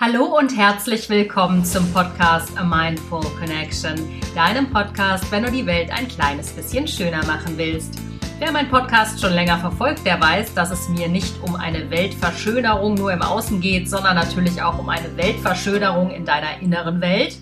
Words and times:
Hallo 0.00 0.38
und 0.38 0.56
herzlich 0.56 1.10
willkommen 1.10 1.64
zum 1.64 1.92
Podcast 1.92 2.56
A 2.56 2.62
Mindful 2.62 3.24
Connection, 3.36 3.96
deinem 4.32 4.70
Podcast, 4.70 5.28
wenn 5.32 5.42
du 5.42 5.50
die 5.50 5.66
Welt 5.66 5.90
ein 5.90 6.06
kleines 6.06 6.52
bisschen 6.52 6.86
schöner 6.86 7.26
machen 7.26 7.58
willst. 7.58 8.00
Wer 8.38 8.52
meinen 8.52 8.70
Podcast 8.70 9.20
schon 9.20 9.32
länger 9.32 9.58
verfolgt, 9.58 10.06
der 10.06 10.20
weiß, 10.20 10.54
dass 10.54 10.70
es 10.70 10.88
mir 10.88 11.08
nicht 11.08 11.42
um 11.42 11.56
eine 11.56 11.90
Weltverschönerung 11.90 12.94
nur 12.94 13.12
im 13.12 13.22
Außen 13.22 13.60
geht, 13.60 13.90
sondern 13.90 14.14
natürlich 14.14 14.62
auch 14.62 14.78
um 14.78 14.88
eine 14.88 15.16
Weltverschönerung 15.16 16.12
in 16.12 16.24
deiner 16.24 16.60
inneren 16.60 17.00
Welt. 17.00 17.36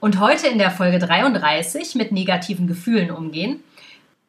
Und 0.00 0.18
heute 0.18 0.48
in 0.48 0.58
der 0.58 0.72
Folge 0.72 0.98
33 0.98 1.94
mit 1.94 2.10
negativen 2.10 2.66
Gefühlen 2.66 3.12
umgehen, 3.12 3.62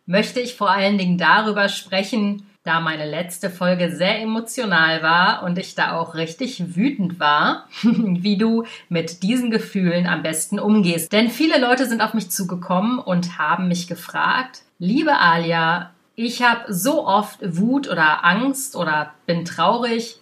möchte 0.05 0.39
ich 0.39 0.53
vor 0.53 0.69
allen 0.69 0.99
Dingen 0.99 1.17
darüber 1.17 1.69
sprechen, 1.69 2.46
da 2.67 2.81
meine 2.81 3.09
letzte 3.09 3.49
Folge 3.49 3.95
sehr 3.95 4.21
emotional 4.21 5.01
war 5.01 5.43
und 5.43 5.57
ich 5.57 5.73
da 5.73 5.97
auch 5.97 6.15
richtig 6.15 6.75
wütend 6.75 7.19
war, 7.19 7.67
wie 7.81 8.37
du 8.37 8.65
mit 8.89 9.23
diesen 9.23 9.51
Gefühlen 9.51 10.05
am 10.05 10.21
besten 10.21 10.59
umgehst. 10.59 11.13
Denn 11.13 11.29
viele 11.29 11.59
Leute 11.59 11.85
sind 11.85 12.01
auf 12.01 12.13
mich 12.13 12.29
zugekommen 12.29 12.99
und 12.99 13.37
haben 13.37 13.69
mich 13.69 13.87
gefragt, 13.87 14.63
liebe 14.79 15.17
Alia, 15.17 15.91
ich 16.15 16.41
habe 16.43 16.73
so 16.73 17.07
oft 17.07 17.39
Wut 17.41 17.87
oder 17.87 18.25
Angst 18.25 18.75
oder 18.75 19.13
bin 19.25 19.45
traurig. 19.45 20.19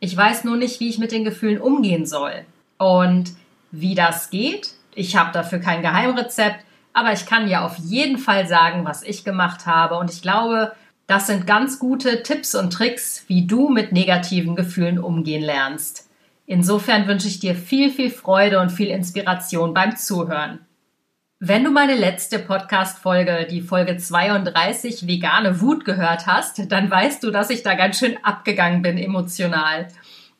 Ich 0.00 0.16
weiß 0.16 0.44
nur 0.44 0.56
nicht, 0.56 0.80
wie 0.80 0.88
ich 0.88 0.98
mit 0.98 1.12
den 1.12 1.24
Gefühlen 1.24 1.60
umgehen 1.60 2.06
soll. 2.06 2.46
Und 2.78 3.32
wie 3.70 3.94
das 3.94 4.30
geht, 4.30 4.70
ich 4.94 5.16
habe 5.16 5.32
dafür 5.32 5.58
kein 5.58 5.82
Geheimrezept, 5.82 6.64
aber 6.92 7.12
ich 7.12 7.26
kann 7.26 7.48
ja 7.48 7.66
auf 7.66 7.76
jeden 7.76 8.16
Fall 8.16 8.46
sagen, 8.46 8.86
was 8.86 9.02
ich 9.02 9.24
gemacht 9.24 9.66
habe. 9.66 9.98
Und 9.98 10.10
ich 10.10 10.22
glaube, 10.22 10.72
das 11.06 11.28
sind 11.28 11.46
ganz 11.46 11.78
gute 11.78 12.22
Tipps 12.22 12.54
und 12.54 12.72
Tricks, 12.72 13.24
wie 13.28 13.46
du 13.46 13.68
mit 13.68 13.92
negativen 13.92 14.56
Gefühlen 14.56 14.98
umgehen 14.98 15.42
lernst. 15.42 16.08
Insofern 16.46 17.06
wünsche 17.06 17.28
ich 17.28 17.40
dir 17.40 17.54
viel, 17.54 17.90
viel 17.90 18.10
Freude 18.10 18.60
und 18.60 18.70
viel 18.70 18.88
Inspiration 18.88 19.74
beim 19.74 19.96
Zuhören. 19.96 20.60
Wenn 21.38 21.64
du 21.64 21.70
meine 21.70 21.94
letzte 21.94 22.38
Podcast-Folge, 22.38 23.46
die 23.50 23.60
Folge 23.60 23.98
32, 23.98 25.06
vegane 25.06 25.60
Wut 25.60 25.84
gehört 25.84 26.26
hast, 26.26 26.72
dann 26.72 26.90
weißt 26.90 27.22
du, 27.22 27.30
dass 27.30 27.50
ich 27.50 27.62
da 27.62 27.74
ganz 27.74 27.98
schön 27.98 28.16
abgegangen 28.22 28.80
bin 28.80 28.96
emotional. 28.96 29.88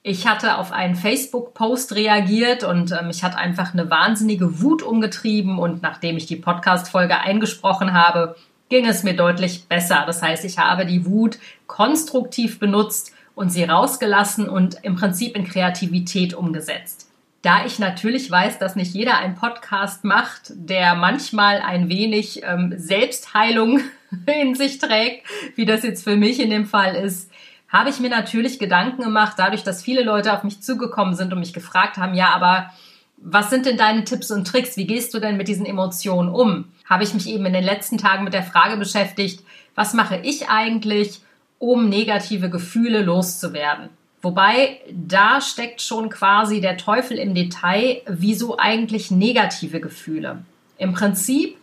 Ich 0.02 0.26
hatte 0.26 0.56
auf 0.56 0.72
einen 0.72 0.94
Facebook-Post 0.94 1.94
reagiert 1.96 2.64
und 2.64 2.92
äh, 2.92 3.02
mich 3.02 3.24
hat 3.24 3.36
einfach 3.36 3.74
eine 3.74 3.90
wahnsinnige 3.90 4.62
Wut 4.62 4.82
umgetrieben 4.82 5.58
und 5.58 5.82
nachdem 5.82 6.16
ich 6.16 6.26
die 6.26 6.36
Podcast-Folge 6.36 7.18
eingesprochen 7.18 7.92
habe, 7.92 8.36
ging 8.68 8.86
es 8.86 9.02
mir 9.02 9.14
deutlich 9.14 9.64
besser. 9.68 10.04
Das 10.06 10.22
heißt, 10.22 10.44
ich 10.44 10.58
habe 10.58 10.86
die 10.86 11.06
Wut 11.06 11.38
konstruktiv 11.66 12.58
benutzt 12.58 13.12
und 13.34 13.50
sie 13.50 13.64
rausgelassen 13.64 14.48
und 14.48 14.78
im 14.82 14.96
Prinzip 14.96 15.36
in 15.36 15.46
Kreativität 15.46 16.34
umgesetzt. 16.34 17.10
Da 17.42 17.64
ich 17.64 17.78
natürlich 17.78 18.28
weiß, 18.28 18.58
dass 18.58 18.74
nicht 18.74 18.92
jeder 18.94 19.18
einen 19.18 19.36
Podcast 19.36 20.04
macht, 20.04 20.52
der 20.54 20.96
manchmal 20.96 21.60
ein 21.60 21.88
wenig 21.88 22.42
ähm, 22.42 22.74
Selbstheilung 22.76 23.80
in 24.26 24.54
sich 24.54 24.78
trägt, 24.78 25.26
wie 25.54 25.64
das 25.64 25.84
jetzt 25.84 26.02
für 26.04 26.16
mich 26.16 26.40
in 26.40 26.50
dem 26.50 26.66
Fall 26.66 26.96
ist, 26.96 27.30
habe 27.68 27.90
ich 27.90 28.00
mir 28.00 28.10
natürlich 28.10 28.58
Gedanken 28.58 29.02
gemacht, 29.02 29.34
dadurch, 29.36 29.62
dass 29.62 29.82
viele 29.82 30.02
Leute 30.02 30.32
auf 30.32 30.44
mich 30.44 30.62
zugekommen 30.62 31.14
sind 31.14 31.32
und 31.32 31.40
mich 31.40 31.52
gefragt 31.52 31.98
haben, 31.98 32.14
ja, 32.14 32.30
aber 32.30 32.70
was 33.16 33.50
sind 33.50 33.66
denn 33.66 33.76
deine 33.76 34.04
Tipps 34.04 34.30
und 34.30 34.46
Tricks? 34.46 34.76
Wie 34.76 34.86
gehst 34.86 35.14
du 35.14 35.18
denn 35.18 35.36
mit 35.36 35.48
diesen 35.48 35.66
Emotionen 35.66 36.28
um? 36.28 36.66
Habe 36.88 37.04
ich 37.04 37.14
mich 37.14 37.28
eben 37.28 37.46
in 37.46 37.52
den 37.52 37.64
letzten 37.64 37.98
Tagen 37.98 38.24
mit 38.24 38.32
der 38.32 38.42
Frage 38.42 38.76
beschäftigt, 38.76 39.42
was 39.74 39.92
mache 39.92 40.20
ich 40.22 40.48
eigentlich, 40.48 41.20
um 41.58 41.88
negative 41.88 42.50
Gefühle 42.50 43.02
loszuwerden? 43.02 43.88
Wobei 44.22 44.80
da 44.90 45.40
steckt 45.40 45.82
schon 45.82 46.10
quasi 46.10 46.60
der 46.60 46.76
Teufel 46.76 47.18
im 47.18 47.34
Detail, 47.34 48.02
wieso 48.06 48.58
eigentlich 48.58 49.10
negative 49.10 49.80
Gefühle? 49.80 50.44
Im 50.78 50.92
Prinzip 50.92 51.56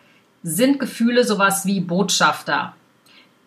sind 0.43 0.79
Gefühle 0.79 1.23
sowas 1.23 1.65
wie 1.65 1.79
Botschafter. 1.79 2.75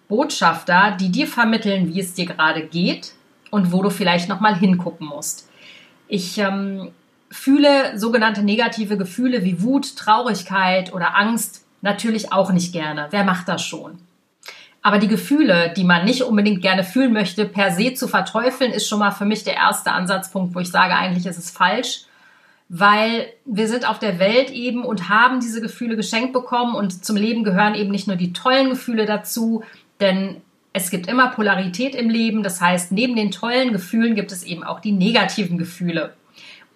Botschafter, 0.09 0.97
die 0.98 1.10
dir 1.10 1.26
vermitteln, 1.26 1.92
wie 1.92 2.00
es 2.00 2.15
dir 2.15 2.26
gerade 2.26 2.66
geht 2.66 3.12
und 3.50 3.72
wo 3.72 3.82
du 3.82 3.91
vielleicht 3.91 4.28
noch 4.28 4.41
mal 4.41 4.56
hingucken 4.56 5.06
musst. 5.06 5.48
Ich 6.09 6.38
ähm, 6.38 6.91
fühle 7.31 7.98
sogenannte 7.98 8.42
negative 8.42 8.97
Gefühle 8.97 9.44
wie 9.44 9.62
Wut, 9.62 9.97
Traurigkeit 9.97 10.92
oder 10.92 11.16
Angst 11.16 11.66
natürlich 11.86 12.32
auch 12.32 12.52
nicht 12.52 12.72
gerne. 12.72 13.08
Wer 13.10 13.24
macht 13.24 13.48
das 13.48 13.62
schon? 13.62 13.98
Aber 14.82 14.98
die 14.98 15.08
Gefühle, 15.08 15.72
die 15.76 15.84
man 15.84 16.04
nicht 16.04 16.22
unbedingt 16.22 16.62
gerne 16.62 16.84
fühlen 16.84 17.12
möchte, 17.12 17.47
per 17.47 17.72
se 17.72 17.94
zu 17.94 18.06
verteufeln, 18.06 18.72
ist 18.72 18.86
schon 18.86 19.00
mal 19.00 19.10
für 19.10 19.24
mich 19.24 19.42
der 19.42 19.54
erste 19.54 19.91
Ansatzpunkt, 19.91 20.54
wo 20.54 20.60
ich 20.60 20.70
sage, 20.70 20.94
eigentlich 20.94 21.26
ist 21.26 21.38
es 21.38 21.50
falsch, 21.50 22.02
weil 22.69 23.26
wir 23.44 23.66
sind 23.66 23.88
auf 23.88 23.98
der 23.98 24.19
Welt 24.19 24.50
eben 24.50 24.84
und 24.84 25.08
haben 25.08 25.41
diese 25.41 25.60
Gefühle 25.60 25.97
geschenkt 25.97 26.32
bekommen 26.32 26.74
und 26.74 27.04
zum 27.04 27.16
Leben 27.16 27.42
gehören 27.42 27.74
eben 27.74 27.91
nicht 27.91 28.06
nur 28.06 28.16
die 28.16 28.32
tollen 28.32 28.70
Gefühle 28.70 29.06
dazu, 29.06 29.64
denn 30.00 30.41
es 30.72 30.91
gibt 30.91 31.06
immer 31.06 31.28
Polarität 31.28 31.94
im 31.94 32.10
Leben. 32.10 32.42
Das 32.42 32.60
heißt, 32.60 32.92
neben 32.92 33.16
den 33.16 33.30
tollen 33.30 33.72
Gefühlen 33.72 34.14
gibt 34.14 34.30
es 34.30 34.44
eben 34.44 34.62
auch 34.62 34.80
die 34.80 34.92
negativen 34.92 35.58
Gefühle. 35.58 36.12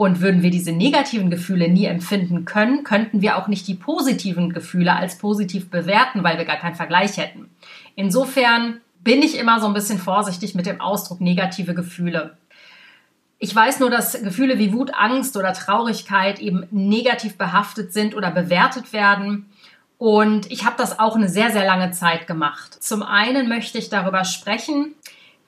Und 0.00 0.22
würden 0.22 0.40
wir 0.40 0.48
diese 0.48 0.72
negativen 0.72 1.28
Gefühle 1.28 1.68
nie 1.68 1.84
empfinden 1.84 2.46
können, 2.46 2.84
könnten 2.84 3.20
wir 3.20 3.36
auch 3.36 3.48
nicht 3.48 3.68
die 3.68 3.74
positiven 3.74 4.50
Gefühle 4.50 4.96
als 4.96 5.18
positiv 5.18 5.68
bewerten, 5.68 6.24
weil 6.24 6.38
wir 6.38 6.46
gar 6.46 6.56
keinen 6.56 6.74
Vergleich 6.74 7.18
hätten. 7.18 7.50
Insofern 7.96 8.80
bin 9.04 9.20
ich 9.20 9.38
immer 9.38 9.60
so 9.60 9.66
ein 9.66 9.74
bisschen 9.74 9.98
vorsichtig 9.98 10.54
mit 10.54 10.64
dem 10.64 10.80
Ausdruck 10.80 11.20
negative 11.20 11.74
Gefühle. 11.74 12.38
Ich 13.38 13.54
weiß 13.54 13.80
nur, 13.80 13.90
dass 13.90 14.14
Gefühle 14.22 14.58
wie 14.58 14.72
Wut, 14.72 14.92
Angst 14.94 15.36
oder 15.36 15.52
Traurigkeit 15.52 16.38
eben 16.38 16.66
negativ 16.70 17.36
behaftet 17.36 17.92
sind 17.92 18.14
oder 18.16 18.30
bewertet 18.30 18.94
werden. 18.94 19.50
Und 19.98 20.50
ich 20.50 20.64
habe 20.64 20.76
das 20.78 20.98
auch 20.98 21.14
eine 21.14 21.28
sehr, 21.28 21.50
sehr 21.50 21.66
lange 21.66 21.90
Zeit 21.90 22.26
gemacht. 22.26 22.82
Zum 22.82 23.02
einen 23.02 23.50
möchte 23.50 23.76
ich 23.76 23.90
darüber 23.90 24.24
sprechen, 24.24 24.94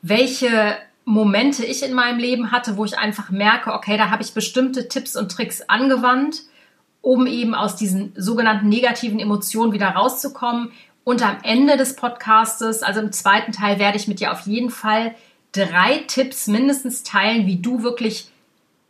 welche 0.03 0.77
Momente 1.05 1.65
ich 1.65 1.83
in 1.83 1.95
meinem 1.95 2.19
Leben 2.19 2.53
hatte, 2.53 2.77
wo 2.77 2.85
ich 2.85 2.99
einfach 2.99 3.31
merke, 3.31 3.73
okay, 3.73 3.97
da 3.97 4.11
habe 4.11 4.23
ich 4.23 4.35
bestimmte 4.35 4.89
Tipps 4.89 5.17
und 5.17 5.33
Tricks 5.33 5.63
angewandt, 5.63 6.43
um 7.01 7.27
eben 7.27 7.55
aus 7.55 7.77
diesen 7.77 8.13
sogenannten 8.17 8.69
negativen 8.69 9.19
Emotionen 9.19 9.73
wieder 9.73 9.89
rauszukommen. 9.89 10.71
Und 11.05 11.23
am 11.23 11.39
Ende 11.43 11.77
des 11.77 11.97
Podcastes, 11.97 12.83
also 12.83 13.01
im 13.01 13.11
zweiten 13.11 13.51
Teil, 13.51 13.81
werde 13.81 13.97
ich 13.97 14.07
mit 14.07 14.21
dir 14.21 14.33
auf 14.33 14.43
jeden 14.43 14.71
Fall 14.71 15.15
drei 15.51 16.05
Tipps 16.07 16.47
mindestens 16.47 17.03
teilen, 17.03 17.47
wie 17.47 17.57
du 17.57 17.83
wirklich 17.83 18.29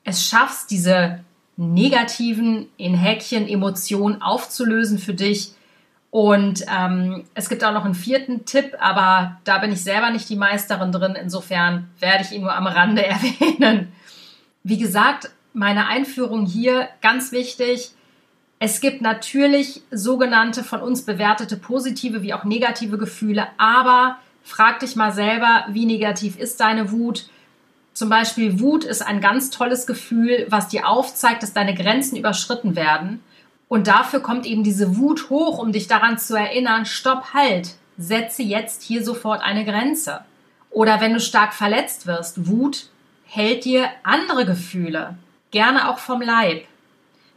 es 0.05 0.27
schaffst, 0.27 0.71
diese 0.71 1.21
negativen 1.57 2.69
in 2.77 2.95
Häkchen 2.95 3.49
Emotionen 3.49 4.21
aufzulösen 4.21 4.99
für 4.99 5.15
dich 5.15 5.53
und 6.13 6.67
ähm, 6.71 7.25
es 7.33 7.49
gibt 7.49 7.65
auch 7.65 7.73
noch 7.73 7.87
einen 7.87 7.95
vierten 7.95 8.45
Tipp, 8.45 8.77
aber 8.79 9.39
da 9.45 9.57
bin 9.57 9.73
ich 9.73 9.83
selber 9.83 10.11
nicht 10.11 10.29
die 10.29 10.37
Meisterin 10.37 10.93
drin. 10.93 11.17
Insofern 11.19 11.89
werde 12.01 12.23
ich 12.23 12.33
ihn 12.33 12.43
nur 12.43 12.55
am 12.55 12.67
Rande 12.67 13.03
erwähnen. 13.07 13.91
Wie 14.63 14.77
gesagt, 14.77 15.31
meine 15.55 15.87
Einführung 15.87 16.45
hier 16.45 16.91
ganz 17.01 17.33
wichtig. 17.33 17.93
Es 18.59 18.83
gibt 18.83 19.01
natürlich 19.01 19.81
sogenannte 19.91 20.63
von 20.65 20.83
uns 20.83 21.07
bewertete 21.07 21.57
positive 21.57 22.21
wie 22.21 22.35
auch 22.35 22.45
negative 22.45 22.99
Gefühle, 22.99 23.47
aber 23.57 24.19
frag 24.43 24.81
dich 24.81 24.97
mal 24.97 25.13
selber, 25.13 25.65
wie 25.69 25.87
negativ 25.87 26.39
ist 26.39 26.61
deine 26.61 26.93
Wut? 26.93 27.31
Zum 27.95 28.11
Beispiel 28.11 28.61
Wut 28.61 28.85
ist 28.85 29.01
ein 29.01 29.23
ganz 29.23 29.49
tolles 29.49 29.87
Gefühl, 29.87 30.45
was 30.51 30.69
dir 30.69 30.87
aufzeigt, 30.87 31.43
dass 31.43 31.55
deine 31.55 31.75
Grenzen 31.75 32.17
überschritten 32.17 32.77
werden. 32.77 33.25
Und 33.73 33.87
dafür 33.87 34.21
kommt 34.21 34.45
eben 34.45 34.65
diese 34.65 34.99
Wut 34.99 35.31
hoch, 35.31 35.57
um 35.57 35.73
dich 35.73 35.89
daran 35.89 36.19
zu 36.19 36.37
erinnern, 36.37 36.85
stopp, 36.85 37.33
halt, 37.33 37.77
setze 37.97 38.43
jetzt 38.43 38.83
hier 38.83 39.03
sofort 39.03 39.41
eine 39.41 39.65
Grenze. 39.65 40.21
Oder 40.69 41.01
wenn 41.01 41.15
du 41.15 41.21
stark 41.21 41.55
verletzt 41.55 42.07
wirst, 42.07 42.47
Wut 42.47 42.91
hält 43.25 43.65
dir 43.65 43.89
andere 44.03 44.45
Gefühle, 44.45 45.17
gerne 45.53 45.89
auch 45.89 45.97
vom 45.97 46.21
Leib. 46.21 46.67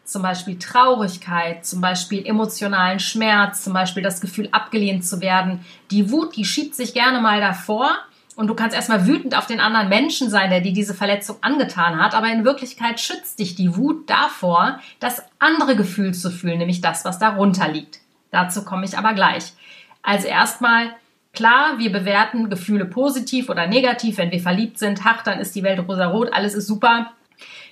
Zum 0.04 0.24
Beispiel 0.24 0.60
Traurigkeit, 0.60 1.66
zum 1.66 1.80
Beispiel 1.80 2.26
emotionalen 2.26 3.00
Schmerz, 3.00 3.64
zum 3.64 3.72
Beispiel 3.72 4.04
das 4.04 4.20
Gefühl 4.20 4.50
abgelehnt 4.52 5.06
zu 5.06 5.22
werden. 5.22 5.64
Die 5.90 6.12
Wut, 6.12 6.36
die 6.36 6.44
schiebt 6.44 6.76
sich 6.76 6.94
gerne 6.94 7.22
mal 7.22 7.40
davor 7.40 7.92
und 8.36 8.48
du 8.48 8.54
kannst 8.54 8.76
erstmal 8.76 9.08
wütend 9.08 9.38
auf 9.38 9.48
den 9.48 9.60
anderen 9.60 9.90
Menschen 9.90 10.30
sein, 10.30 10.50
der 10.50 10.62
dir 10.62 10.74
diese 10.74 10.94
Verletzung 10.94 11.38
angetan 11.42 12.02
hat, 12.02 12.14
aber 12.14 12.28
in 12.28 12.44
Wirklichkeit 12.44 13.00
schützt 13.00 13.40
dich 13.40 13.56
die 13.56 13.76
Wut 13.78 14.10
davor, 14.10 14.80
das 15.00 15.24
andere 15.40 15.76
Gefühl 15.76 16.14
zu 16.14 16.30
fühlen, 16.30 16.58
nämlich 16.58 16.82
das, 16.82 17.06
was 17.06 17.20
darunter 17.20 17.68
liegt. 17.70 18.00
Dazu 18.32 18.66
komme 18.66 18.86
ich 18.86 18.98
aber 18.98 19.14
gleich. 19.14 19.54
Also 20.02 20.28
erstmal, 20.28 20.94
klar, 21.34 21.78
wir 21.78 21.92
bewerten 21.92 22.50
Gefühle 22.50 22.86
positiv 22.86 23.50
oder 23.50 23.68
negativ. 23.68 24.18
Wenn 24.18 24.32
wir 24.32 24.42
verliebt 24.42 24.78
sind, 24.78 25.00
ach, 25.06 25.24
dann 25.24 25.40
ist 25.40 25.56
die 25.56 25.64
Welt 25.64 25.80
rosarot, 25.88 26.34
alles 26.34 26.54
ist 26.54 26.68
super. 26.68 27.14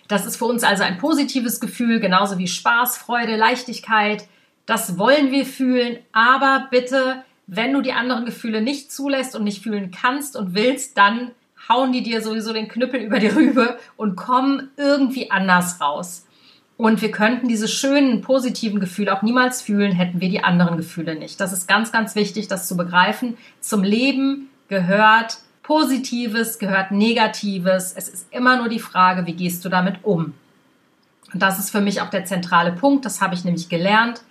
Das 0.07 0.25
ist 0.25 0.37
für 0.37 0.45
uns 0.45 0.63
also 0.63 0.83
ein 0.83 0.97
positives 0.97 1.59
Gefühl, 1.59 1.99
genauso 1.99 2.37
wie 2.37 2.47
Spaß, 2.47 2.97
Freude, 2.97 3.35
Leichtigkeit. 3.35 4.27
Das 4.65 4.97
wollen 4.97 5.31
wir 5.31 5.45
fühlen, 5.45 5.97
aber 6.13 6.67
bitte 6.71 7.23
wenn 7.47 7.73
du 7.73 7.81
die 7.81 7.93
anderen 7.93 8.25
Gefühle 8.25 8.61
nicht 8.61 8.91
zulässt 8.91 9.35
und 9.35 9.43
nicht 9.43 9.63
fühlen 9.63 9.91
kannst 9.91 10.35
und 10.35 10.53
willst, 10.55 10.97
dann 10.97 11.31
hauen 11.69 11.91
die 11.91 12.03
dir 12.03 12.21
sowieso 12.21 12.53
den 12.53 12.67
Knüppel 12.67 13.01
über 13.01 13.19
die 13.19 13.27
Rübe 13.27 13.77
und 13.95 14.15
kommen 14.15 14.69
irgendwie 14.77 15.31
anders 15.31 15.79
raus. 15.81 16.25
Und 16.75 17.01
wir 17.01 17.11
könnten 17.11 17.47
diese 17.47 17.67
schönen, 17.67 18.21
positiven 18.21 18.79
Gefühle 18.79 19.15
auch 19.15 19.21
niemals 19.21 19.61
fühlen, 19.61 19.91
hätten 19.91 20.19
wir 20.21 20.29
die 20.29 20.43
anderen 20.43 20.75
Gefühle 20.75 21.15
nicht. 21.15 21.39
Das 21.39 21.53
ist 21.53 21.67
ganz, 21.67 21.91
ganz 21.91 22.15
wichtig, 22.15 22.47
das 22.47 22.67
zu 22.67 22.75
begreifen. 22.75 23.37
Zum 23.59 23.83
Leben 23.83 24.49
gehört 24.67 25.37
Positives, 25.61 26.59
gehört 26.59 26.91
Negatives. 26.91 27.93
Es 27.95 28.09
ist 28.09 28.27
immer 28.31 28.57
nur 28.57 28.69
die 28.69 28.79
Frage, 28.79 29.25
wie 29.25 29.33
gehst 29.33 29.63
du 29.63 29.69
damit 29.69 29.99
um? 30.03 30.33
Und 31.33 31.41
das 31.41 31.57
ist 31.59 31.69
für 31.69 31.81
mich 31.81 32.01
auch 32.01 32.09
der 32.09 32.25
zentrale 32.25 32.73
Punkt. 32.73 33.05
Das 33.05 33.21
habe 33.21 33.33
ich 33.33 33.45
nämlich 33.45 33.69
gelernt, 33.69 34.21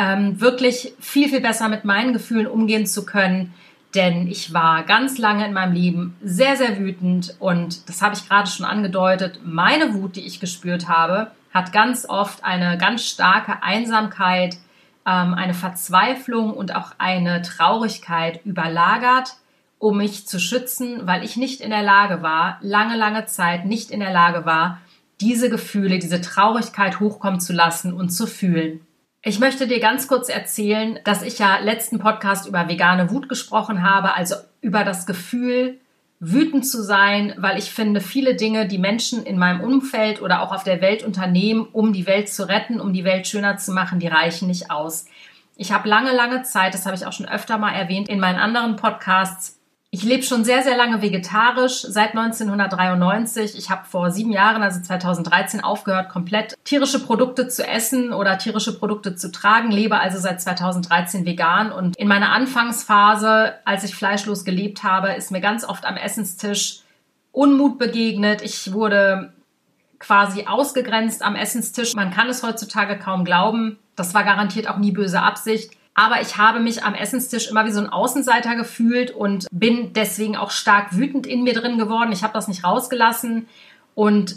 ähm, 0.00 0.40
wirklich 0.40 0.94
viel, 0.98 1.28
viel 1.28 1.42
besser 1.42 1.68
mit 1.68 1.84
meinen 1.84 2.14
Gefühlen 2.14 2.46
umgehen 2.46 2.86
zu 2.86 3.04
können. 3.04 3.52
Denn 3.94 4.28
ich 4.28 4.54
war 4.54 4.84
ganz 4.84 5.18
lange 5.18 5.44
in 5.44 5.52
meinem 5.52 5.74
Leben 5.74 6.16
sehr, 6.22 6.56
sehr 6.56 6.78
wütend 6.78 7.36
und 7.38 7.88
das 7.88 8.00
habe 8.00 8.14
ich 8.14 8.26
gerade 8.28 8.48
schon 8.48 8.64
angedeutet. 8.64 9.40
Meine 9.44 9.94
Wut, 9.94 10.16
die 10.16 10.24
ich 10.26 10.40
gespürt 10.40 10.88
habe, 10.88 11.32
hat 11.52 11.72
ganz 11.72 12.08
oft 12.08 12.44
eine 12.44 12.78
ganz 12.78 13.04
starke 13.04 13.62
Einsamkeit, 13.62 14.56
ähm, 15.04 15.34
eine 15.34 15.54
Verzweiflung 15.54 16.54
und 16.54 16.74
auch 16.74 16.92
eine 16.98 17.42
Traurigkeit 17.42 18.40
überlagert, 18.46 19.34
um 19.78 19.98
mich 19.98 20.26
zu 20.26 20.38
schützen, 20.38 21.06
weil 21.06 21.24
ich 21.24 21.36
nicht 21.36 21.60
in 21.60 21.70
der 21.70 21.82
Lage 21.82 22.22
war, 22.22 22.58
lange, 22.62 22.96
lange 22.96 23.26
Zeit 23.26 23.66
nicht 23.66 23.90
in 23.90 24.00
der 24.00 24.12
Lage 24.12 24.46
war, 24.46 24.80
diese 25.20 25.50
Gefühle, 25.50 25.98
diese 25.98 26.20
Traurigkeit 26.20 27.00
hochkommen 27.00 27.40
zu 27.40 27.52
lassen 27.52 27.92
und 27.92 28.10
zu 28.10 28.26
fühlen. 28.26 28.80
Ich 29.22 29.38
möchte 29.38 29.66
dir 29.66 29.80
ganz 29.80 30.08
kurz 30.08 30.30
erzählen, 30.30 30.98
dass 31.04 31.22
ich 31.22 31.38
ja 31.38 31.58
letzten 31.58 31.98
Podcast 31.98 32.48
über 32.48 32.68
vegane 32.68 33.10
Wut 33.10 33.28
gesprochen 33.28 33.82
habe, 33.82 34.14
also 34.14 34.34
über 34.62 34.82
das 34.82 35.04
Gefühl, 35.04 35.78
wütend 36.20 36.66
zu 36.66 36.82
sein, 36.82 37.34
weil 37.36 37.58
ich 37.58 37.70
finde, 37.70 38.00
viele 38.00 38.34
Dinge, 38.34 38.66
die 38.66 38.78
Menschen 38.78 39.22
in 39.24 39.38
meinem 39.38 39.60
Umfeld 39.60 40.22
oder 40.22 40.40
auch 40.40 40.52
auf 40.52 40.64
der 40.64 40.80
Welt 40.80 41.02
unternehmen, 41.02 41.68
um 41.70 41.92
die 41.92 42.06
Welt 42.06 42.30
zu 42.30 42.48
retten, 42.48 42.80
um 42.80 42.94
die 42.94 43.04
Welt 43.04 43.26
schöner 43.26 43.58
zu 43.58 43.72
machen, 43.72 44.00
die 44.00 44.06
reichen 44.06 44.48
nicht 44.48 44.70
aus. 44.70 45.04
Ich 45.56 45.72
habe 45.72 45.88
lange, 45.88 46.12
lange 46.12 46.42
Zeit, 46.42 46.72
das 46.72 46.86
habe 46.86 46.96
ich 46.96 47.04
auch 47.04 47.12
schon 47.12 47.28
öfter 47.28 47.58
mal 47.58 47.72
erwähnt 47.72 48.08
in 48.08 48.20
meinen 48.20 48.38
anderen 48.38 48.76
Podcasts, 48.76 49.59
ich 49.92 50.04
lebe 50.04 50.22
schon 50.22 50.44
sehr, 50.44 50.62
sehr 50.62 50.76
lange 50.76 51.02
vegetarisch, 51.02 51.82
seit 51.82 52.10
1993. 52.10 53.58
Ich 53.58 53.70
habe 53.70 53.84
vor 53.86 54.12
sieben 54.12 54.30
Jahren, 54.30 54.62
also 54.62 54.80
2013, 54.80 55.64
aufgehört, 55.64 56.08
komplett 56.08 56.54
tierische 56.62 57.00
Produkte 57.00 57.48
zu 57.48 57.66
essen 57.66 58.12
oder 58.12 58.38
tierische 58.38 58.78
Produkte 58.78 59.16
zu 59.16 59.32
tragen, 59.32 59.72
lebe 59.72 59.98
also 59.98 60.18
seit 60.18 60.40
2013 60.40 61.26
vegan. 61.26 61.72
Und 61.72 61.96
in 61.96 62.06
meiner 62.06 62.30
Anfangsphase, 62.30 63.54
als 63.64 63.82
ich 63.82 63.96
fleischlos 63.96 64.44
gelebt 64.44 64.84
habe, 64.84 65.12
ist 65.14 65.32
mir 65.32 65.40
ganz 65.40 65.64
oft 65.64 65.84
am 65.84 65.96
Essenstisch 65.96 66.82
Unmut 67.32 67.78
begegnet. 67.78 68.42
Ich 68.42 68.72
wurde 68.72 69.32
quasi 69.98 70.46
ausgegrenzt 70.46 71.22
am 71.22 71.34
Essenstisch. 71.34 71.94
Man 71.94 72.12
kann 72.12 72.28
es 72.28 72.44
heutzutage 72.44 72.96
kaum 72.96 73.24
glauben. 73.24 73.78
Das 73.96 74.14
war 74.14 74.22
garantiert 74.22 74.68
auch 74.68 74.78
nie 74.78 74.92
böse 74.92 75.20
Absicht. 75.20 75.72
Aber 76.00 76.22
ich 76.22 76.38
habe 76.38 76.60
mich 76.60 76.82
am 76.82 76.94
Essenstisch 76.94 77.50
immer 77.50 77.66
wie 77.66 77.72
so 77.72 77.80
ein 77.80 77.90
Außenseiter 77.90 78.56
gefühlt 78.56 79.10
und 79.10 79.46
bin 79.52 79.92
deswegen 79.92 80.34
auch 80.34 80.50
stark 80.50 80.96
wütend 80.96 81.26
in 81.26 81.42
mir 81.42 81.52
drin 81.52 81.76
geworden. 81.76 82.10
Ich 82.10 82.22
habe 82.22 82.32
das 82.32 82.48
nicht 82.48 82.64
rausgelassen. 82.64 83.46
Und 83.94 84.36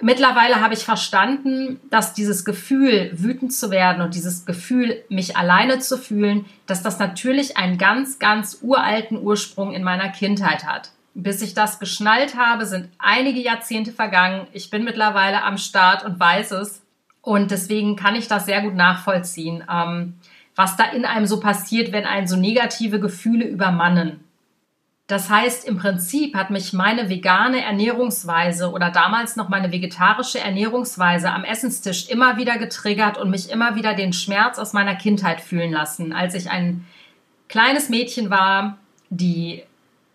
mittlerweile 0.00 0.60
habe 0.60 0.74
ich 0.74 0.84
verstanden, 0.84 1.78
dass 1.88 2.14
dieses 2.14 2.44
Gefühl, 2.44 3.12
wütend 3.12 3.52
zu 3.52 3.70
werden 3.70 4.02
und 4.02 4.16
dieses 4.16 4.44
Gefühl, 4.44 5.00
mich 5.08 5.36
alleine 5.36 5.78
zu 5.78 5.98
fühlen, 5.98 6.46
dass 6.66 6.82
das 6.82 6.98
natürlich 6.98 7.56
einen 7.56 7.78
ganz, 7.78 8.18
ganz 8.18 8.58
uralten 8.60 9.22
Ursprung 9.22 9.74
in 9.74 9.84
meiner 9.84 10.08
Kindheit 10.08 10.64
hat. 10.64 10.90
Bis 11.14 11.42
ich 11.42 11.54
das 11.54 11.78
geschnallt 11.78 12.34
habe, 12.36 12.66
sind 12.66 12.88
einige 12.98 13.38
Jahrzehnte 13.38 13.92
vergangen. 13.92 14.48
Ich 14.52 14.68
bin 14.68 14.82
mittlerweile 14.82 15.44
am 15.44 15.58
Start 15.58 16.04
und 16.04 16.18
weiß 16.18 16.50
es. 16.50 16.82
Und 17.22 17.52
deswegen 17.52 17.94
kann 17.94 18.16
ich 18.16 18.26
das 18.26 18.46
sehr 18.46 18.62
gut 18.62 18.74
nachvollziehen. 18.74 19.62
Ähm, 19.72 20.14
was 20.58 20.76
da 20.76 20.86
in 20.86 21.04
einem 21.04 21.26
so 21.26 21.38
passiert, 21.38 21.92
wenn 21.92 22.04
einen 22.04 22.26
so 22.26 22.34
negative 22.34 22.98
Gefühle 22.98 23.46
übermannen. 23.46 24.24
Das 25.06 25.30
heißt, 25.30 25.68
im 25.68 25.78
Prinzip 25.78 26.34
hat 26.34 26.50
mich 26.50 26.72
meine 26.72 27.08
vegane 27.08 27.62
Ernährungsweise 27.64 28.72
oder 28.72 28.90
damals 28.90 29.36
noch 29.36 29.48
meine 29.48 29.70
vegetarische 29.70 30.40
Ernährungsweise 30.40 31.30
am 31.30 31.44
Essenstisch 31.44 32.08
immer 32.08 32.38
wieder 32.38 32.58
getriggert 32.58 33.18
und 33.18 33.30
mich 33.30 33.50
immer 33.50 33.76
wieder 33.76 33.94
den 33.94 34.12
Schmerz 34.12 34.58
aus 34.58 34.72
meiner 34.72 34.96
Kindheit 34.96 35.40
fühlen 35.40 35.70
lassen, 35.70 36.12
als 36.12 36.34
ich 36.34 36.50
ein 36.50 36.84
kleines 37.48 37.88
Mädchen 37.88 38.28
war, 38.28 38.78
die 39.10 39.62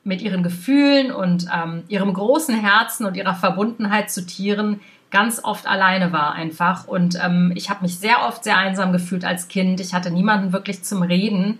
mit 0.03 0.21
ihren 0.21 0.43
Gefühlen 0.43 1.13
und 1.13 1.47
ähm, 1.55 1.83
ihrem 1.87 2.13
großen 2.13 2.53
Herzen 2.53 3.05
und 3.05 3.15
ihrer 3.15 3.35
Verbundenheit 3.35 4.11
zu 4.11 4.25
Tieren 4.25 4.81
ganz 5.13 5.39
oft 5.41 5.67
alleine 5.67 6.11
war 6.11 6.33
einfach. 6.33 6.87
Und 6.87 7.17
ähm, 7.23 7.53
ich 7.55 7.69
habe 7.69 7.83
mich 7.83 7.99
sehr 7.99 8.25
oft 8.27 8.43
sehr 8.43 8.57
einsam 8.57 8.91
gefühlt 8.91 9.23
als 9.23 9.47
Kind. 9.47 9.79
Ich 9.79 9.93
hatte 9.93 10.11
niemanden 10.11 10.51
wirklich 10.51 10.83
zum 10.83 11.03
Reden. 11.03 11.59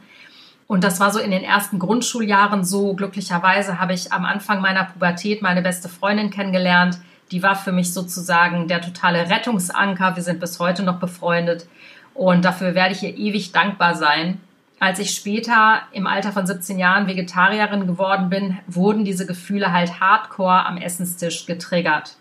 Und 0.67 0.83
das 0.83 0.99
war 0.99 1.13
so 1.13 1.19
in 1.19 1.29
den 1.29 1.43
ersten 1.43 1.77
Grundschuljahren 1.77 2.65
so. 2.65 2.95
Glücklicherweise 2.95 3.79
habe 3.79 3.93
ich 3.93 4.11
am 4.11 4.25
Anfang 4.25 4.59
meiner 4.59 4.85
Pubertät 4.85 5.43
meine 5.43 5.61
beste 5.61 5.87
Freundin 5.87 6.31
kennengelernt. 6.31 6.97
Die 7.31 7.43
war 7.43 7.55
für 7.55 7.71
mich 7.71 7.93
sozusagen 7.93 8.67
der 8.67 8.81
totale 8.81 9.29
Rettungsanker. 9.29 10.15
Wir 10.15 10.23
sind 10.23 10.39
bis 10.39 10.59
heute 10.59 10.81
noch 10.81 10.99
befreundet. 10.99 11.67
Und 12.15 12.45
dafür 12.45 12.73
werde 12.73 12.95
ich 12.95 13.03
ihr 13.03 13.15
ewig 13.15 13.51
dankbar 13.51 13.93
sein. 13.93 14.41
Als 14.79 14.97
ich 14.97 15.11
später 15.11 15.83
im 15.91 16.07
Alter 16.07 16.31
von 16.31 16.47
17 16.47 16.79
Jahren 16.79 17.07
Vegetarierin 17.07 17.85
geworden 17.85 18.29
bin, 18.29 18.57
wurden 18.65 19.05
diese 19.05 19.27
Gefühle 19.27 19.71
halt 19.71 19.99
hardcore 19.99 20.65
am 20.65 20.77
Essenstisch 20.77 21.45
getriggert. 21.45 22.17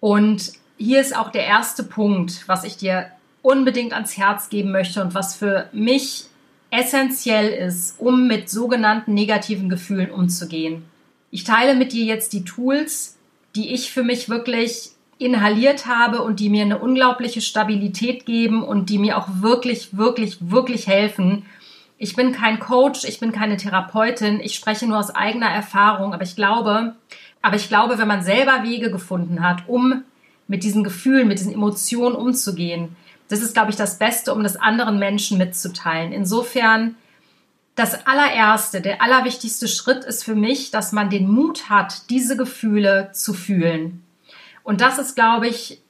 Und 0.00 0.60
hier 0.76 1.00
ist 1.00 1.16
auch 1.16 1.30
der 1.30 1.44
erste 1.44 1.84
Punkt, 1.84 2.44
was 2.48 2.64
ich 2.64 2.76
dir 2.76 3.06
unbedingt 3.42 3.92
ans 3.92 4.16
Herz 4.16 4.48
geben 4.48 4.72
möchte 4.72 5.02
und 5.02 5.14
was 5.14 5.34
für 5.34 5.68
mich 5.72 6.26
essentiell 6.70 7.48
ist, 7.48 8.00
um 8.00 8.26
mit 8.26 8.48
sogenannten 8.48 9.14
negativen 9.14 9.68
Gefühlen 9.68 10.10
umzugehen. 10.10 10.84
Ich 11.30 11.44
teile 11.44 11.74
mit 11.74 11.92
dir 11.92 12.04
jetzt 12.04 12.32
die 12.32 12.44
Tools, 12.44 13.18
die 13.54 13.72
ich 13.74 13.90
für 13.90 14.02
mich 14.02 14.28
wirklich 14.28 14.90
inhaliert 15.18 15.86
habe 15.86 16.22
und 16.22 16.40
die 16.40 16.48
mir 16.48 16.62
eine 16.62 16.78
unglaubliche 16.78 17.40
Stabilität 17.40 18.26
geben 18.26 18.62
und 18.62 18.90
die 18.90 18.98
mir 18.98 19.18
auch 19.18 19.28
wirklich, 19.40 19.96
wirklich, 19.96 20.38
wirklich 20.50 20.86
helfen. 20.86 21.44
Ich 21.98 22.16
bin 22.16 22.32
kein 22.32 22.58
Coach, 22.58 23.04
ich 23.04 23.20
bin 23.20 23.32
keine 23.32 23.56
Therapeutin, 23.56 24.40
ich 24.40 24.54
spreche 24.54 24.86
nur 24.86 24.98
aus 24.98 25.14
eigener 25.14 25.48
Erfahrung, 25.48 26.14
aber 26.14 26.24
ich 26.24 26.34
glaube, 26.34 26.96
aber 27.42 27.56
ich 27.56 27.68
glaube, 27.68 27.98
wenn 27.98 28.08
man 28.08 28.22
selber 28.22 28.62
Wege 28.64 28.90
gefunden 28.90 29.46
hat, 29.46 29.68
um 29.68 30.02
mit 30.48 30.64
diesen 30.64 30.84
Gefühlen, 30.84 31.28
mit 31.28 31.38
diesen 31.38 31.54
Emotionen 31.54 32.14
umzugehen. 32.14 32.96
Das 33.28 33.40
ist, 33.40 33.54
glaube 33.54 33.70
ich, 33.70 33.76
das 33.76 33.98
Beste, 33.98 34.34
um 34.34 34.42
das 34.42 34.56
anderen 34.56 34.98
Menschen 34.98 35.38
mitzuteilen. 35.38 36.12
Insofern, 36.12 36.96
das 37.74 38.06
allererste, 38.06 38.80
der 38.80 39.00
allerwichtigste 39.00 39.68
Schritt 39.68 40.04
ist 40.04 40.24
für 40.24 40.34
mich, 40.34 40.70
dass 40.70 40.92
man 40.92 41.08
den 41.08 41.30
Mut 41.30 41.70
hat, 41.70 42.10
diese 42.10 42.36
Gefühle 42.36 43.10
zu 43.12 43.32
fühlen. 43.32 44.02
Und 44.62 44.80
das 44.80 44.98
ist, 44.98 45.14
glaube 45.14 45.48
ich, 45.48 45.80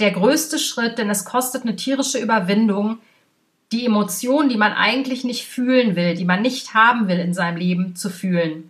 der 0.00 0.10
größte 0.10 0.58
Schritt, 0.58 0.98
denn 0.98 1.10
es 1.10 1.24
kostet 1.24 1.62
eine 1.62 1.76
tierische 1.76 2.18
Überwindung, 2.18 2.98
die 3.72 3.86
Emotionen, 3.86 4.48
die 4.48 4.56
man 4.56 4.72
eigentlich 4.72 5.22
nicht 5.22 5.46
fühlen 5.46 5.94
will, 5.94 6.14
die 6.14 6.24
man 6.24 6.42
nicht 6.42 6.74
haben 6.74 7.06
will 7.06 7.18
in 7.18 7.34
seinem 7.34 7.56
Leben, 7.56 7.94
zu 7.94 8.10
fühlen. 8.10 8.69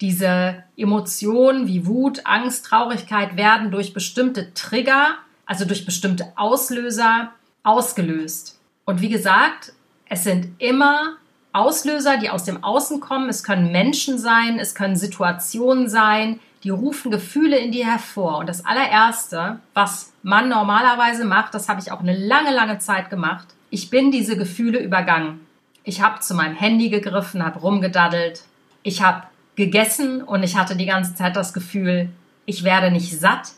Diese 0.00 0.62
Emotionen 0.76 1.66
wie 1.66 1.86
Wut, 1.86 2.20
Angst, 2.24 2.66
Traurigkeit 2.66 3.36
werden 3.36 3.70
durch 3.70 3.92
bestimmte 3.92 4.54
Trigger, 4.54 5.16
also 5.44 5.64
durch 5.64 5.84
bestimmte 5.84 6.32
Auslöser 6.36 7.32
ausgelöst. 7.64 8.60
Und 8.84 9.00
wie 9.00 9.08
gesagt, 9.08 9.72
es 10.08 10.24
sind 10.24 10.54
immer 10.58 11.16
Auslöser, 11.52 12.16
die 12.16 12.30
aus 12.30 12.44
dem 12.44 12.62
Außen 12.62 13.00
kommen. 13.00 13.28
Es 13.28 13.42
können 13.42 13.72
Menschen 13.72 14.18
sein, 14.18 14.58
es 14.58 14.74
können 14.74 14.96
Situationen 14.96 15.88
sein, 15.88 16.38
die 16.62 16.70
rufen 16.70 17.10
Gefühle 17.10 17.58
in 17.58 17.72
dir 17.72 17.86
hervor. 17.86 18.38
Und 18.38 18.48
das 18.48 18.64
allererste, 18.64 19.58
was 19.74 20.12
man 20.22 20.48
normalerweise 20.48 21.24
macht, 21.24 21.54
das 21.54 21.68
habe 21.68 21.80
ich 21.80 21.90
auch 21.90 22.00
eine 22.00 22.16
lange, 22.16 22.54
lange 22.54 22.78
Zeit 22.78 23.10
gemacht. 23.10 23.48
Ich 23.70 23.90
bin 23.90 24.10
diese 24.10 24.36
Gefühle 24.36 24.78
übergangen. 24.78 25.46
Ich 25.84 26.02
habe 26.02 26.20
zu 26.20 26.34
meinem 26.34 26.54
Handy 26.54 26.88
gegriffen, 26.90 27.44
habe 27.44 27.60
rumgedaddelt. 27.60 28.42
Ich 28.82 29.02
habe 29.02 29.24
gegessen 29.58 30.22
und 30.22 30.42
ich 30.42 30.56
hatte 30.56 30.76
die 30.76 30.86
ganze 30.86 31.14
Zeit 31.14 31.36
das 31.36 31.52
Gefühl, 31.52 32.08
ich 32.46 32.64
werde 32.64 32.90
nicht 32.90 33.18
satt. 33.20 33.52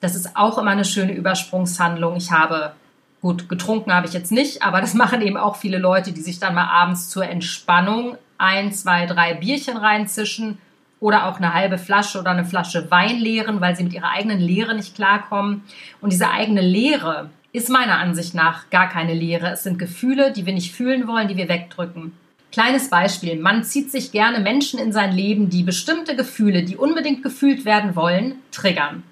Das 0.00 0.16
ist 0.16 0.36
auch 0.36 0.58
immer 0.58 0.72
eine 0.72 0.84
schöne 0.84 1.12
Übersprungshandlung. 1.12 2.16
Ich 2.16 2.32
habe 2.32 2.72
gut 3.20 3.48
getrunken 3.48 3.92
habe 3.92 4.06
ich 4.06 4.12
jetzt 4.12 4.32
nicht, 4.32 4.62
aber 4.62 4.80
das 4.80 4.94
machen 5.02 5.20
eben 5.22 5.36
auch 5.36 5.56
viele 5.56 5.78
Leute, 5.78 6.12
die 6.12 6.20
sich 6.20 6.40
dann 6.40 6.54
mal 6.54 6.68
abends 6.68 7.08
zur 7.10 7.26
Entspannung 7.26 8.16
ein, 8.38 8.72
zwei, 8.72 9.06
drei 9.06 9.34
Bierchen 9.34 9.76
reinzischen 9.76 10.58
oder 10.98 11.26
auch 11.26 11.36
eine 11.36 11.54
halbe 11.54 11.78
Flasche 11.78 12.18
oder 12.18 12.30
eine 12.30 12.44
Flasche 12.44 12.90
Wein 12.90 13.18
leeren, 13.18 13.60
weil 13.60 13.76
sie 13.76 13.84
mit 13.84 13.92
ihrer 13.92 14.10
eigenen 14.10 14.40
Leere 14.40 14.74
nicht 14.74 14.96
klarkommen. 14.96 15.62
Und 16.00 16.12
diese 16.12 16.30
eigene 16.30 16.60
Leere 16.60 17.30
ist 17.52 17.68
meiner 17.68 17.98
Ansicht 17.98 18.34
nach 18.34 18.70
gar 18.70 18.88
keine 18.88 19.14
Leere. 19.14 19.50
Es 19.50 19.62
sind 19.62 19.78
Gefühle, 19.78 20.32
die 20.32 20.46
wir 20.46 20.54
nicht 20.54 20.74
fühlen 20.74 21.06
wollen, 21.06 21.28
die 21.28 21.36
wir 21.36 21.48
wegdrücken. 21.48 22.12
Kleines 22.50 22.88
Beispiel. 22.88 23.38
Man 23.38 23.62
zieht 23.62 23.90
sich 23.90 24.10
gerne 24.10 24.40
Menschen 24.40 24.78
in 24.78 24.92
sein 24.92 25.12
Leben, 25.12 25.50
die 25.50 25.62
bestimmte 25.62 26.16
Gefühle, 26.16 26.62
die 26.62 26.76
unbedingt 26.76 27.22
gefühlt 27.22 27.64
werden 27.64 27.94
wollen, 27.94 28.36
triggern. 28.50 29.02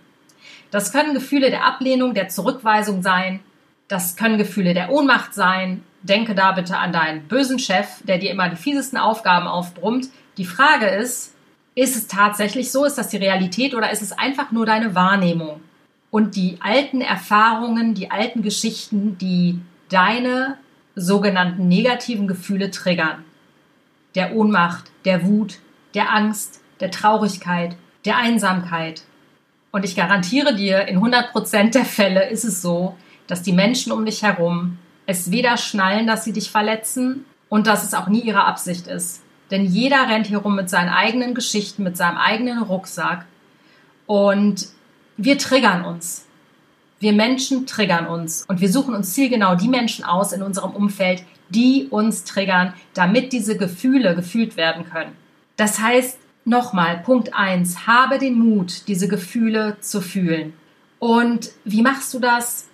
Das 0.71 0.93
können 0.93 1.15
Gefühle 1.15 1.51
der 1.51 1.65
Ablehnung, 1.65 2.15
der 2.15 2.29
Zurückweisung 2.29 3.03
sein. 3.03 3.41
Das 3.89 4.17
können 4.17 4.39
Gefühle 4.39 4.75
der 4.75 4.91
Ohnmacht 4.91 5.35
sein. 5.35 5.83
Denke 6.03 6.35
da 6.35 6.53
bitte 6.53 6.79
an 6.79 6.93
deinen 6.93 7.29
bösen 7.29 7.59
Chef, 7.59 8.03
der 8.05 8.19
dir 8.19 8.31
immer 8.31 8.49
die 8.49 8.57
fiesesten 8.57 8.99
Aufgaben 8.99 9.47
aufbrummt. 9.47 10.09
Die 10.39 10.45
Frage 10.45 10.87
ist, 10.87 11.35
ist 11.75 11.95
es 11.95 12.07
tatsächlich 12.07 12.73
so? 12.73 12.85
Ist 12.85 12.97
das 12.97 13.09
die 13.09 13.19
Realität 13.19 13.75
oder 13.75 13.91
ist 13.91 14.03
es 14.03 14.13
einfach 14.13 14.51
nur 14.51 14.65
deine 14.65 14.95
Wahrnehmung? 14.95 15.61
Und 16.11 16.37
die 16.37 16.57
alten 16.61 17.03
Erfahrungen, 17.03 17.95
die 17.95 18.11
alten 18.11 18.43
Geschichten, 18.43 19.19
die 19.19 19.61
deine 19.91 20.57
sogenannten 20.95 21.69
negativen 21.69 22.27
Gefühle 22.27 22.71
triggern. 22.71 23.26
Der 24.17 24.35
Ohnmacht, 24.35 24.91
der 25.05 25.25
Wut, 25.25 25.59
der 25.95 26.13
Angst, 26.13 26.61
der 26.81 26.91
Traurigkeit, 26.91 27.77
der 28.05 28.17
Einsamkeit. 28.17 29.03
Und 29.71 29.85
ich 29.85 29.95
garantiere 29.95 30.55
dir, 30.55 30.89
in 30.89 30.99
100% 30.99 31.73
der 31.73 31.85
Fälle 31.85 32.29
ist 32.29 32.45
es 32.45 32.63
so, 32.63 32.97
dass 33.27 33.43
die 33.43 33.53
Menschen 33.53 33.93
um 33.93 34.05
dich 34.05 34.23
herum 34.23 34.79
es 35.07 35.31
weder 35.31 35.57
schnallen, 35.57 36.07
dass 36.07 36.25
sie 36.25 36.33
dich 36.33 36.51
verletzen 36.51 37.25
und 37.49 37.67
dass 37.67 37.85
es 37.85 37.95
auch 37.95 38.09
nie 38.09 38.21
ihre 38.21 38.45
Absicht 38.45 38.87
ist. 38.89 39.23
Denn 39.51 39.65
jeder 39.65 40.09
rennt 40.09 40.27
hier 40.27 40.39
rum 40.39 40.57
mit 40.57 40.69
seinen 40.69 40.89
eigenen 40.89 41.35
Geschichten, 41.35 41.85
mit 41.85 41.97
seinem 41.97 42.19
eigenen 42.19 42.63
Rucksack 42.63 43.27
und 44.07 44.67
wir 45.17 45.39
triggern 45.39 45.85
uns. 45.85 46.27
Wir 46.99 47.13
Menschen 47.13 47.67
triggern 47.67 48.07
uns 48.07 48.45
und 48.49 48.61
wir 48.61 48.71
suchen 48.71 48.95
uns 48.95 49.13
zielgenau 49.13 49.55
die 49.55 49.69
Menschen 49.69 50.05
aus 50.05 50.33
in 50.33 50.43
unserem 50.43 50.73
Umfeld, 50.73 51.23
die 51.49 51.87
uns 51.91 52.25
triggern, 52.25 52.75
damit 52.95 53.33
diese 53.33 53.57
Gefühle 53.57 54.15
gefühlt 54.15 54.57
werden 54.57 54.85
können. 54.85 55.13
Das 55.57 55.79
heißt, 55.81 56.19
nochmal, 56.45 56.99
Punkt 56.99 57.35
eins: 57.35 57.87
habe 57.87 58.19
den 58.19 58.39
Mut, 58.39 58.89
diese 58.89 59.09
Gefühle 59.09 59.77
zu 59.81 60.01
fühlen. 60.01 60.53
Und 60.99 61.51
wie 61.65 61.83
machst 61.83 62.13
du 62.15 62.19
das? 62.19 62.69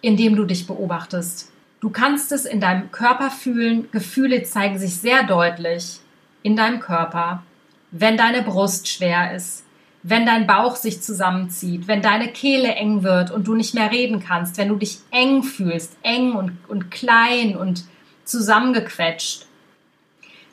Indem 0.00 0.36
du 0.36 0.44
dich 0.44 0.66
beobachtest. 0.66 1.50
Du 1.80 1.90
kannst 1.90 2.32
es 2.32 2.44
in 2.44 2.60
deinem 2.60 2.90
Körper 2.90 3.30
fühlen. 3.30 3.88
Gefühle 3.90 4.42
zeigen 4.44 4.78
sich 4.78 4.94
sehr 4.94 5.24
deutlich 5.24 6.00
in 6.42 6.56
deinem 6.56 6.80
Körper. 6.80 7.42
Wenn 7.90 8.16
deine 8.16 8.42
Brust 8.42 8.88
schwer 8.88 9.34
ist, 9.34 9.64
wenn 10.02 10.26
dein 10.26 10.46
Bauch 10.46 10.76
sich 10.76 11.02
zusammenzieht, 11.02 11.88
wenn 11.88 12.02
deine 12.02 12.28
Kehle 12.28 12.74
eng 12.74 13.02
wird 13.02 13.30
und 13.30 13.46
du 13.46 13.54
nicht 13.54 13.74
mehr 13.74 13.90
reden 13.90 14.20
kannst, 14.20 14.56
wenn 14.58 14.68
du 14.68 14.76
dich 14.76 14.98
eng 15.10 15.42
fühlst, 15.42 15.96
eng 16.02 16.32
und, 16.34 16.58
und 16.68 16.90
klein 16.90 17.56
und 17.56 17.84
zusammengequetscht. 18.28 19.46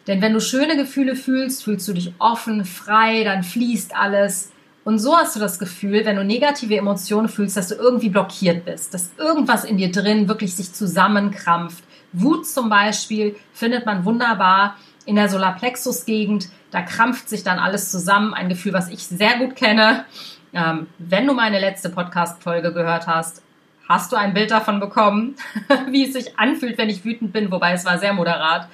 Denn 0.08 0.22
wenn 0.22 0.34
du 0.34 0.40
schöne 0.40 0.78
Gefühle 0.78 1.16
fühlst, 1.16 1.64
fühlst 1.64 1.88
du 1.88 1.94
dich 1.94 2.14
offen, 2.20 2.64
frei, 2.66 3.24
dann 3.24 3.44
fließt 3.44 3.96
alles. 3.96 4.52
Und 4.84 5.00
so 5.00 5.18
hast 5.18 5.36
du 5.36 5.40
das 5.40 5.58
Gefühl, 5.58 6.06
wenn 6.06 6.16
du 6.16 6.24
negative 6.24 6.78
Emotionen 6.78 7.28
fühlst, 7.28 7.58
dass 7.58 7.70
du 7.70 7.76
irgendwie 7.76 8.10
blockiert 8.10 8.66
bist, 8.66 8.94
dass 8.94 9.12
irgendwas 9.18 9.64
in 9.64 9.78
dir 9.78 9.92
drin 9.92 10.28
wirklich 10.28 10.56
sich 10.56 10.74
zusammenkrampft. 10.74 11.84
Wut 12.14 12.48
zum 12.48 12.70
Beispiel 12.70 13.36
findet 13.52 13.88
man 13.88 14.06
wunderbar 14.06 14.78
in 15.06 15.16
der 15.16 15.28
Solarplexus-Gegend. 15.28 16.50
Da 16.70 16.84
krampft 16.84 17.30
sich 17.30 17.44
dann 17.44 17.58
alles 17.58 17.90
zusammen. 17.90 18.36
Ein 18.36 18.48
Gefühl, 18.48 18.74
was 18.74 18.90
ich 18.90 19.08
sehr 19.08 19.40
gut 19.40 19.56
kenne. 19.56 20.06
Ähm, 20.54 20.88
wenn 21.00 21.26
du 21.26 21.34
meine 21.34 21.60
letzte 21.60 21.90
Podcast-Folge 21.90 22.72
gehört 22.72 23.08
hast, 23.08 23.42
hast 23.88 24.12
du 24.12 24.16
ein 24.16 24.34
Bild 24.34 24.52
davon 24.52 24.80
bekommen, 24.80 25.36
wie 25.90 26.06
es 26.06 26.14
sich 26.14 26.38
anfühlt, 26.38 26.78
wenn 26.78 26.90
ich 26.90 27.06
wütend 27.06 27.34
bin, 27.34 27.52
wobei 27.52 27.74
es 27.74 27.86
war 27.86 27.98
sehr 27.98 28.14
moderat. 28.14 28.68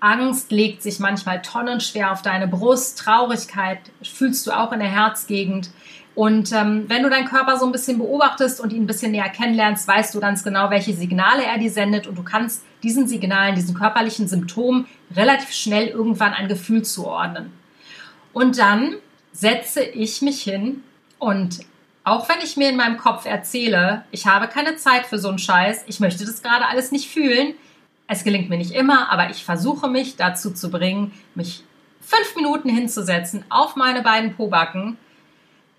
Angst 0.00 0.52
legt 0.52 0.82
sich 0.82 1.00
manchmal 1.00 1.42
tonnenschwer 1.42 2.12
auf 2.12 2.22
deine 2.22 2.46
Brust, 2.46 2.98
Traurigkeit 2.98 3.80
fühlst 4.02 4.46
du 4.46 4.52
auch 4.52 4.72
in 4.72 4.80
der 4.80 4.88
Herzgegend. 4.88 5.70
Und 6.14 6.52
ähm, 6.52 6.84
wenn 6.88 7.02
du 7.02 7.10
deinen 7.10 7.28
Körper 7.28 7.58
so 7.58 7.66
ein 7.66 7.72
bisschen 7.72 7.98
beobachtest 7.98 8.60
und 8.60 8.72
ihn 8.72 8.84
ein 8.84 8.86
bisschen 8.86 9.12
näher 9.12 9.28
kennenlernst, 9.28 9.86
weißt 9.86 10.14
du 10.14 10.20
ganz 10.20 10.42
genau, 10.42 10.70
welche 10.70 10.94
Signale 10.94 11.44
er 11.44 11.58
dir 11.58 11.70
sendet 11.70 12.06
und 12.06 12.16
du 12.16 12.22
kannst 12.22 12.64
diesen 12.82 13.06
Signalen, 13.06 13.54
diesen 13.54 13.74
körperlichen 13.74 14.26
Symptomen 14.26 14.86
relativ 15.14 15.52
schnell 15.52 15.88
irgendwann 15.88 16.32
ein 16.32 16.48
Gefühl 16.48 16.82
zuordnen. 16.82 17.52
Und 18.32 18.58
dann 18.58 18.96
setze 19.32 19.82
ich 19.82 20.22
mich 20.22 20.42
hin 20.42 20.82
und 21.18 21.60
auch 22.06 22.28
wenn 22.28 22.38
ich 22.40 22.56
mir 22.56 22.68
in 22.68 22.76
meinem 22.76 22.98
Kopf 22.98 23.26
erzähle, 23.26 24.04
ich 24.12 24.28
habe 24.28 24.46
keine 24.46 24.76
Zeit 24.76 25.06
für 25.06 25.18
so 25.18 25.28
einen 25.28 25.40
Scheiß, 25.40 25.82
ich 25.88 25.98
möchte 25.98 26.24
das 26.24 26.40
gerade 26.40 26.66
alles 26.66 26.92
nicht 26.92 27.10
fühlen, 27.10 27.54
es 28.06 28.22
gelingt 28.22 28.48
mir 28.48 28.58
nicht 28.58 28.70
immer, 28.70 29.10
aber 29.10 29.30
ich 29.30 29.44
versuche 29.44 29.88
mich 29.88 30.14
dazu 30.14 30.52
zu 30.52 30.70
bringen, 30.70 31.10
mich 31.34 31.64
fünf 32.00 32.36
Minuten 32.36 32.68
hinzusetzen 32.68 33.44
auf 33.48 33.74
meine 33.74 34.02
beiden 34.02 34.36
Pobacken, 34.36 34.96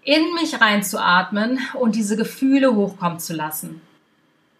in 0.03 0.34
mich 0.34 0.60
reinzuatmen 0.60 1.62
und 1.75 1.96
diese 1.96 2.17
Gefühle 2.17 2.75
hochkommen 2.75 3.19
zu 3.19 3.34
lassen. 3.34 3.81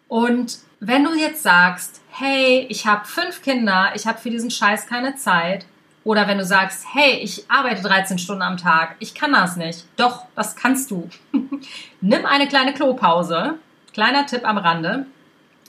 Und 0.08 0.60
wenn 0.80 1.04
du 1.04 1.14
jetzt 1.14 1.42
sagst, 1.42 2.00
hey, 2.08 2.66
ich 2.70 2.86
habe 2.86 3.04
fünf 3.04 3.42
Kinder, 3.42 3.92
ich 3.94 4.06
habe 4.06 4.18
für 4.18 4.30
diesen 4.30 4.50
Scheiß 4.50 4.86
keine 4.86 5.16
Zeit, 5.16 5.66
oder 6.08 6.26
wenn 6.26 6.38
du 6.38 6.44
sagst, 6.46 6.86
hey, 6.94 7.18
ich 7.22 7.44
arbeite 7.50 7.82
13 7.82 8.16
Stunden 8.16 8.40
am 8.40 8.56
Tag, 8.56 8.96
ich 8.98 9.14
kann 9.14 9.34
das 9.34 9.56
nicht. 9.56 9.84
Doch, 9.98 10.24
das 10.34 10.56
kannst 10.56 10.90
du. 10.90 11.06
Nimm 12.00 12.24
eine 12.24 12.48
kleine 12.48 12.72
Klopause. 12.72 13.56
Kleiner 13.92 14.24
Tipp 14.24 14.48
am 14.48 14.56
Rande. 14.56 15.04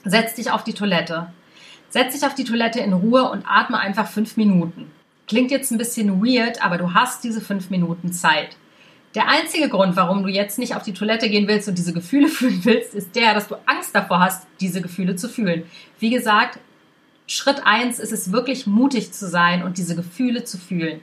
Setz 0.02 0.36
dich 0.36 0.50
auf 0.50 0.64
die 0.64 0.72
Toilette. 0.72 1.26
Setz 1.90 2.14
dich 2.14 2.24
auf 2.24 2.34
die 2.34 2.44
Toilette 2.44 2.80
in 2.80 2.94
Ruhe 2.94 3.30
und 3.30 3.44
atme 3.46 3.78
einfach 3.78 4.08
fünf 4.08 4.38
Minuten. 4.38 4.90
Klingt 5.28 5.50
jetzt 5.50 5.72
ein 5.72 5.78
bisschen 5.78 6.24
weird, 6.24 6.64
aber 6.64 6.78
du 6.78 6.94
hast 6.94 7.22
diese 7.22 7.42
fünf 7.42 7.68
Minuten 7.68 8.10
Zeit. 8.10 8.56
Der 9.14 9.28
einzige 9.28 9.68
Grund, 9.68 9.94
warum 9.96 10.22
du 10.22 10.30
jetzt 10.30 10.58
nicht 10.58 10.74
auf 10.74 10.82
die 10.82 10.94
Toilette 10.94 11.28
gehen 11.28 11.48
willst 11.48 11.68
und 11.68 11.76
diese 11.76 11.92
Gefühle 11.92 12.28
fühlen 12.28 12.64
willst, 12.64 12.94
ist 12.94 13.14
der, 13.14 13.34
dass 13.34 13.48
du 13.48 13.56
Angst 13.66 13.94
davor 13.94 14.20
hast, 14.20 14.46
diese 14.58 14.80
Gefühle 14.80 15.16
zu 15.16 15.28
fühlen. 15.28 15.64
Wie 15.98 16.08
gesagt, 16.08 16.58
Schritt 17.30 17.64
eins 17.64 18.00
ist 18.00 18.10
es 18.10 18.32
wirklich 18.32 18.66
mutig 18.66 19.12
zu 19.12 19.28
sein 19.28 19.62
und 19.62 19.78
diese 19.78 19.94
Gefühle 19.94 20.42
zu 20.42 20.58
fühlen. 20.58 21.00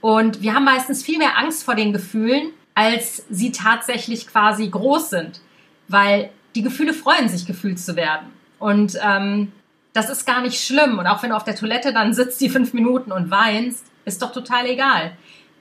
Und 0.00 0.42
wir 0.42 0.54
haben 0.54 0.64
meistens 0.64 1.04
viel 1.04 1.18
mehr 1.18 1.38
Angst 1.38 1.62
vor 1.62 1.76
den 1.76 1.92
Gefühlen, 1.92 2.50
als 2.74 3.24
sie 3.30 3.52
tatsächlich 3.52 4.26
quasi 4.26 4.66
groß 4.66 5.08
sind, 5.08 5.40
weil 5.86 6.30
die 6.56 6.62
Gefühle 6.62 6.92
freuen 6.92 7.28
sich, 7.28 7.46
gefühlt 7.46 7.78
zu 7.78 7.94
werden. 7.94 8.26
Und 8.58 8.98
ähm, 9.00 9.52
das 9.92 10.10
ist 10.10 10.26
gar 10.26 10.40
nicht 10.40 10.60
schlimm. 10.60 10.98
Und 10.98 11.06
auch 11.06 11.22
wenn 11.22 11.30
du 11.30 11.36
auf 11.36 11.44
der 11.44 11.54
Toilette 11.54 11.92
dann 11.92 12.12
sitzt, 12.12 12.40
die 12.40 12.50
fünf 12.50 12.74
Minuten 12.74 13.12
und 13.12 13.30
weinst, 13.30 13.86
ist 14.04 14.22
doch 14.22 14.32
total 14.32 14.66
egal. 14.66 15.12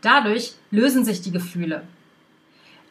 Dadurch 0.01 0.55
lösen 0.71 1.05
sich 1.05 1.21
die 1.21 1.31
Gefühle. 1.31 1.83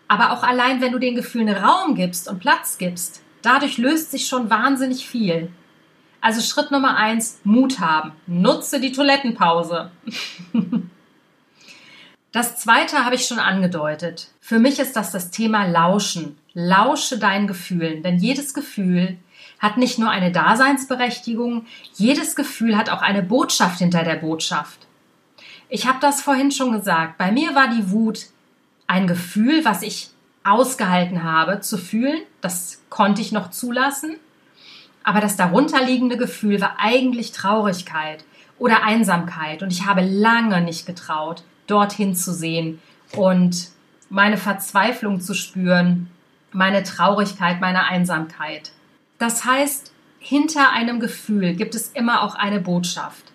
Aber 0.07 0.31
auch 0.31 0.45
allein, 0.45 0.81
wenn 0.81 0.93
du 0.93 1.01
den 1.01 1.17
Gefühlen 1.17 1.49
Raum 1.49 1.97
gibst 1.97 2.29
und 2.29 2.39
Platz 2.39 2.79
gibst, 2.79 3.21
dadurch 3.43 3.79
löst 3.79 4.13
sich 4.13 4.29
schon 4.29 4.49
wahnsinnig 4.49 5.09
viel. 5.09 5.51
Also 6.25 6.41
Schritt 6.41 6.71
Nummer 6.71 6.97
eins, 6.97 7.39
Mut 7.45 7.81
haben. 7.81 8.13
Nutze 8.27 8.81
die 8.81 8.93
Toilettenpause. 8.93 9.91
Das 12.33 12.57
zweite 12.57 13.05
habe 13.05 13.15
ich 13.15 13.27
schon 13.27 13.39
angedeutet. 13.39 14.33
Für 14.41 14.59
mich 14.59 14.81
ist 14.81 14.97
das 14.97 15.13
das 15.13 15.31
Thema 15.31 15.67
Lauschen. 15.69 16.37
Lausche 16.53 17.17
deinen 17.17 17.47
Gefühlen, 17.47 18.03
denn 18.03 18.19
jedes 18.19 18.55
Gefühl 18.55 19.19
hat 19.61 19.77
nicht 19.77 20.01
nur 20.01 20.11
eine 20.11 20.33
Daseinsberechtigung, 20.33 21.67
jedes 21.93 22.35
Gefühl 22.35 22.77
hat 22.77 22.91
auch 22.91 23.03
eine 23.03 23.23
Botschaft 23.23 23.79
hinter 23.79 24.03
der 24.03 24.17
Botschaft. 24.17 24.89
Ich 25.69 25.87
habe 25.87 25.99
das 26.01 26.23
vorhin 26.23 26.51
schon 26.51 26.73
gesagt. 26.73 27.19
Bei 27.19 27.31
mir 27.31 27.55
war 27.55 27.69
die 27.69 27.93
Wut 27.93 28.27
ein 28.89 29.07
Gefühl, 29.07 29.65
was 29.65 29.83
ich 29.83 30.11
ausgehalten 30.43 31.23
habe 31.23 31.61
zu 31.61 31.79
fühlen. 31.79 32.23
Das 32.41 32.83
konnte 32.91 33.21
ich 33.21 33.31
noch 33.31 33.51
zulassen. 33.51 34.17
Aber 35.05 35.21
das 35.21 35.37
darunterliegende 35.37 36.17
Gefühl 36.17 36.61
war 36.61 36.77
eigentlich 36.79 37.31
Traurigkeit 37.31 38.25
oder 38.59 38.83
Einsamkeit. 38.83 39.63
Und 39.63 39.73
ich 39.73 39.87
habe 39.87 40.01
lange 40.01 40.61
nicht 40.63 40.87
getraut, 40.87 41.45
dorthin 41.67 42.17
zu 42.17 42.33
sehen 42.33 42.81
und 43.15 43.69
meine 44.11 44.37
Verzweiflung 44.37 45.21
zu 45.21 45.35
spüren, 45.35 46.11
meine 46.53 46.83
Traurigkeit, 46.83 47.61
meine 47.61 47.85
Einsamkeit. 47.85 48.73
Das 49.19 49.45
heißt, 49.45 49.93
hinter 50.19 50.73
einem 50.73 51.01
Gefühl 51.01 51.55
gibt 51.55 51.75
es 51.75 51.89
immer 51.89 52.23
auch 52.23 52.35
eine 52.35 52.61
Botschaft. 52.61 53.33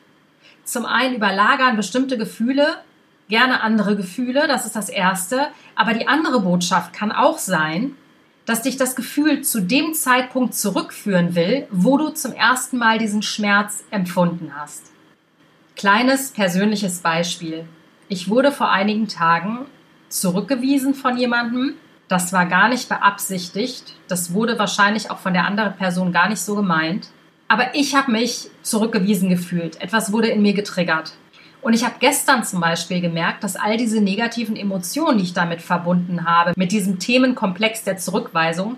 Zum 0.63 0.85
einen 0.85 1.15
überlagern 1.15 1.77
bestimmte 1.77 2.17
Gefühle 2.17 2.77
gerne 3.29 3.61
andere 3.61 3.95
Gefühle, 3.95 4.47
das 4.47 4.65
ist 4.65 4.75
das 4.75 4.89
Erste. 4.89 5.47
Aber 5.75 5.93
die 5.93 6.07
andere 6.07 6.41
Botschaft 6.41 6.91
kann 6.91 7.11
auch 7.11 7.37
sein, 7.37 7.95
dass 8.49 8.63
dich 8.63 8.77
das 8.77 8.95
Gefühl 8.95 9.41
zu 9.41 9.61
dem 9.61 9.93
Zeitpunkt 9.93 10.55
zurückführen 10.55 11.35
will, 11.35 11.67
wo 11.69 11.99
du 11.99 12.09
zum 12.09 12.33
ersten 12.33 12.79
Mal 12.79 12.97
diesen 12.97 13.21
Schmerz 13.21 13.83
empfunden 13.91 14.53
hast. 14.57 14.85
Kleines 15.75 16.31
persönliches 16.31 17.01
Beispiel. 17.01 17.65
Ich 18.07 18.27
wurde 18.27 18.51
vor 18.51 18.71
einigen 18.71 19.07
Tagen 19.07 19.67
zurückgewiesen 20.07 20.95
von 20.95 21.15
jemandem. 21.15 21.75
Das 22.07 22.33
war 22.33 22.47
gar 22.47 22.69
nicht 22.69 22.89
beabsichtigt. 22.89 23.93
Das 24.07 24.33
wurde 24.33 24.57
wahrscheinlich 24.57 25.11
auch 25.11 25.19
von 25.19 25.33
der 25.33 25.45
anderen 25.45 25.75
Person 25.75 26.11
gar 26.11 26.27
nicht 26.27 26.41
so 26.41 26.55
gemeint. 26.55 27.09
Aber 27.47 27.75
ich 27.75 27.93
habe 27.93 28.11
mich 28.11 28.49
zurückgewiesen 28.63 29.29
gefühlt. 29.29 29.79
Etwas 29.79 30.11
wurde 30.11 30.29
in 30.29 30.41
mir 30.41 30.53
getriggert. 30.53 31.13
Und 31.61 31.73
ich 31.73 31.83
habe 31.83 31.95
gestern 31.99 32.43
zum 32.43 32.61
Beispiel 32.61 33.01
gemerkt, 33.01 33.43
dass 33.43 33.55
all 33.55 33.77
diese 33.77 34.01
negativen 34.01 34.55
Emotionen, 34.55 35.17
die 35.17 35.25
ich 35.25 35.33
damit 35.33 35.61
verbunden 35.61 36.25
habe, 36.25 36.53
mit 36.55 36.71
diesem 36.71 36.99
Themenkomplex 36.99 37.83
der 37.83 37.97
Zurückweisung, 37.97 38.77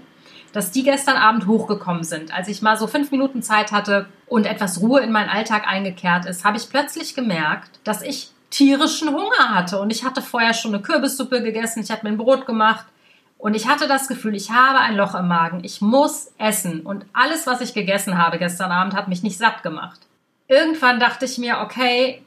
dass 0.51 0.71
die 0.71 0.83
gestern 0.83 1.15
Abend 1.15 1.47
hochgekommen 1.47 2.03
sind. 2.03 2.33
Als 2.33 2.47
ich 2.47 2.61
mal 2.61 2.77
so 2.77 2.87
fünf 2.87 3.11
Minuten 3.11 3.41
Zeit 3.41 3.71
hatte 3.71 4.07
und 4.27 4.45
etwas 4.45 4.81
Ruhe 4.81 5.01
in 5.01 5.11
meinen 5.11 5.29
Alltag 5.29 5.67
eingekehrt 5.67 6.25
ist, 6.25 6.43
habe 6.43 6.57
ich 6.57 6.69
plötzlich 6.69 7.15
gemerkt, 7.15 7.79
dass 7.83 8.01
ich 8.01 8.31
tierischen 8.49 9.09
Hunger 9.09 9.49
hatte. 9.49 9.79
Und 9.79 9.91
ich 9.91 10.03
hatte 10.03 10.21
vorher 10.21 10.53
schon 10.53 10.73
eine 10.73 10.83
Kürbissuppe 10.83 11.41
gegessen, 11.41 11.81
ich 11.81 11.91
hatte 11.91 12.05
mir 12.05 12.11
ein 12.11 12.17
Brot 12.17 12.45
gemacht. 12.45 12.85
Und 13.37 13.55
ich 13.55 13.67
hatte 13.67 13.87
das 13.87 14.07
Gefühl, 14.07 14.35
ich 14.35 14.51
habe 14.51 14.79
ein 14.79 14.95
Loch 14.95 15.15
im 15.15 15.27
Magen. 15.27 15.63
Ich 15.63 15.81
muss 15.81 16.31
essen. 16.37 16.81
Und 16.81 17.05
alles, 17.11 17.47
was 17.47 17.61
ich 17.61 17.73
gegessen 17.73 18.19
habe 18.19 18.37
gestern 18.37 18.71
Abend, 18.71 18.93
hat 18.93 19.07
mich 19.07 19.23
nicht 19.23 19.37
satt 19.37 19.63
gemacht. 19.63 19.99
Irgendwann 20.47 20.99
dachte 20.99 21.25
ich 21.25 21.39
mir, 21.39 21.59
okay, 21.61 22.21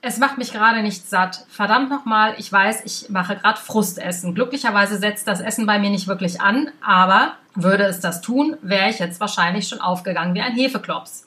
es 0.00 0.18
macht 0.18 0.38
mich 0.38 0.52
gerade 0.52 0.82
nicht 0.82 1.08
satt. 1.08 1.44
Verdammt 1.48 1.90
nochmal, 1.90 2.34
ich 2.38 2.52
weiß, 2.52 2.84
ich 2.84 3.10
mache 3.10 3.36
gerade 3.36 3.58
Frustessen. 3.58 4.34
Glücklicherweise 4.34 4.98
setzt 4.98 5.26
das 5.26 5.40
Essen 5.40 5.66
bei 5.66 5.78
mir 5.78 5.90
nicht 5.90 6.06
wirklich 6.06 6.40
an, 6.40 6.70
aber 6.80 7.34
würde 7.54 7.84
es 7.84 8.00
das 8.00 8.20
tun, 8.20 8.56
wäre 8.62 8.90
ich 8.90 8.98
jetzt 8.98 9.20
wahrscheinlich 9.20 9.68
schon 9.68 9.80
aufgegangen 9.80 10.34
wie 10.34 10.40
ein 10.40 10.54
Hefeklops. 10.54 11.26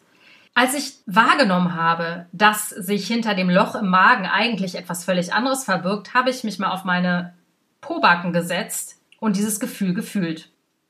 Als 0.54 0.74
ich 0.74 0.96
wahrgenommen 1.06 1.76
habe, 1.76 2.26
dass 2.34 2.70
sich 2.70 3.08
hinter 3.08 3.36
dem 3.36 3.50
Loch 3.50 3.76
im 3.76 3.90
Magen 3.90 4.26
eigentlich 4.26 4.76
etwas 4.76 5.06
völlig 5.06 5.34
anderes 5.34 5.64
verbirgt, 5.64 6.14
habe 6.14 6.30
ich 6.30 6.44
mich 6.44 6.60
mal 6.60 6.72
auf 6.72 6.84
meine 6.84 7.34
Pobacken 7.80 8.34
gesetzt 8.34 8.98
und 9.20 9.38
dieses 9.38 9.60
Gefühl 9.60 9.94
gefühlt. 9.94 10.50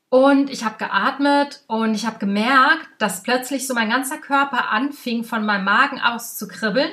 Und 0.10 0.50
ich 0.50 0.66
habe 0.66 0.78
geatmet 0.78 1.62
und 1.68 1.96
ich 1.96 2.06
habe 2.06 2.20
gemerkt, 2.20 2.86
dass 2.98 3.24
plötzlich 3.24 3.66
so 3.66 3.74
mein 3.74 3.90
ganzer 3.90 4.18
Körper 4.18 4.70
anfing, 4.70 5.24
von 5.24 5.46
meinem 5.46 5.64
Magen 5.64 6.02
aus 6.02 6.38
zu 6.38 6.50
kribbeln. 6.50 6.92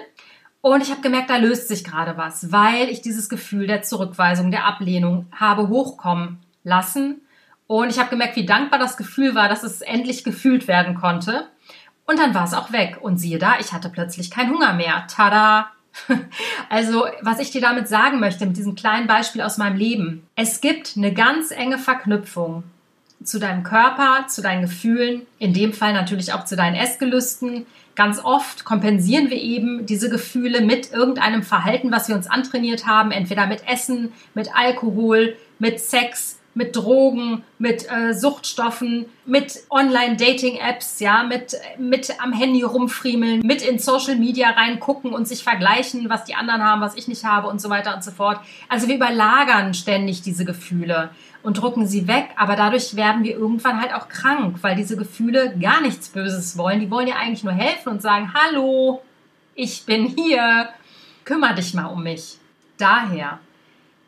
Und 0.61 0.83
ich 0.83 0.91
habe 0.91 1.01
gemerkt, 1.01 1.31
da 1.31 1.37
löst 1.37 1.69
sich 1.69 1.85
gerade 1.85 2.17
was, 2.17 2.51
weil 2.51 2.89
ich 2.89 3.01
dieses 3.01 3.29
Gefühl 3.29 3.67
der 3.67 3.83
Zurückweisung, 3.83 4.51
der 4.51 4.67
Ablehnung 4.67 5.27
habe 5.33 5.69
hochkommen 5.69 6.39
lassen. 6.65 7.21
Und 7.67 7.91
ich 7.91 7.99
habe 7.99 8.11
gemerkt, 8.11 8.37
wie 8.37 8.47
dankbar 8.47 8.79
das 8.79 8.97
Gefühl 8.97 9.35
war, 9.35 9.49
dass 9.49 9.63
es 9.63 9.83
endlich 9.83 10.25
gefühlt 10.25 10.67
werden 10.67 10.95
konnte. 10.95 11.47
Und 12.07 12.19
dann 12.19 12.35
war 12.35 12.45
es 12.45 12.55
auch 12.55 12.73
weg. 12.73 12.99
Und 13.01 13.19
siehe 13.19 13.39
da, 13.39 13.59
ich 13.61 13.73
hatte 13.73 13.91
plötzlich 13.91 14.31
keinen 14.31 14.53
Hunger 14.53 14.73
mehr. 14.73 15.07
Tada! 15.09 15.71
Also, 16.71 17.07
was 17.23 17.41
ich 17.41 17.51
dir 17.51 17.63
damit 17.63 17.89
sagen 17.89 18.21
möchte, 18.21 18.45
mit 18.45 18.57
diesem 18.57 18.75
kleinen 18.75 19.07
Beispiel 19.07 19.41
aus 19.41 19.57
meinem 19.57 19.77
Leben. 19.77 20.27
Es 20.37 20.61
gibt 20.61 20.97
eine 20.97 21.15
ganz 21.15 21.51
enge 21.51 21.79
Verknüpfung 21.79 22.63
zu 23.25 23.39
deinem 23.41 23.63
Körper, 23.63 24.27
zu 24.29 24.43
deinen 24.43 24.63
Gefühlen, 24.63 25.27
in 25.39 25.55
dem 25.55 25.73
Fall 25.73 25.95
natürlich 25.95 26.33
auch 26.35 26.45
zu 26.45 26.57
deinen 26.57 26.77
Essgelüsten. 26.77 27.67
Ganz 27.99 28.25
oft 28.25 28.65
kompensieren 28.65 29.29
wir 29.29 29.39
eben 29.39 29.85
diese 29.85 30.09
Gefühle 30.09 30.61
mit 30.61 30.93
irgendeinem 30.93 31.43
Verhalten, 31.43 31.91
was 31.91 32.07
wir 32.07 32.15
uns 32.15 32.29
antrainiert 32.29 32.87
haben, 32.87 33.11
entweder 33.11 33.49
mit 33.49 33.67
Essen, 33.67 34.13
mit 34.35 34.55
Alkohol, 34.55 35.37
mit 35.59 35.81
Sex, 35.81 36.39
mit 36.55 36.77
Drogen, 36.77 37.43
mit 37.59 37.91
äh, 37.91 38.15
Suchtstoffen, 38.15 39.07
mit 39.27 39.65
Online-Dating-Apps, 39.69 41.01
ja, 41.01 41.25
mit, 41.25 41.57
mit 41.77 42.23
am 42.23 42.33
Handy 42.33 42.63
rumfriemeln, 42.63 43.41
mit 43.41 43.63
in 43.63 43.81
Social 43.81 44.15
Media 44.15 44.51
reingucken 44.51 45.13
und 45.13 45.27
sich 45.27 45.43
vergleichen, 45.43 46.09
was 46.09 46.25
die 46.25 46.37
anderen 46.37 46.63
haben, 46.63 46.81
was 46.81 46.95
ich 46.95 47.09
nicht 47.09 47.25
habe 47.25 47.49
und 47.49 47.61
so 47.61 47.69
weiter 47.69 47.97
und 47.97 48.05
so 48.05 48.13
fort. 48.13 48.39
Also 48.69 48.87
wir 48.87 48.95
überlagern 48.95 49.75
ständig 49.75 50.23
diese 50.23 50.45
Gefühle 50.45 51.11
und 51.43 51.61
drucken 51.61 51.87
sie 51.87 52.09
weg, 52.09 52.29
aber 52.37 52.57
dadurch 52.57 52.97
werden 52.97 53.25
wir 53.25 53.37
irgendwann 53.37 53.81
halt 53.81 53.95
auch 53.95 54.09
krank, 54.09 54.59
weil 54.63 54.77
diese 54.77 54.97
Gefühle 54.97 55.57
gar 55.59 55.81
nichts 55.81 56.09
Böses 56.09 56.59
wollen. 56.59 56.81
Die 56.81 56.91
wollen 56.91 57.09
ja 57.09 57.17
eigentlich 57.17 57.45
nur 57.45 57.53
helfen 57.53 57.91
und 57.91 58.03
sagen, 58.03 58.33
hallo, 58.35 59.03
ich 59.55 59.85
bin 59.87 60.07
hier, 60.07 60.69
kümmere 61.25 61.55
dich 61.55 61.75
mal 61.75 61.87
um 61.87 62.03
mich. 62.03 62.39
Daher 62.77 63.41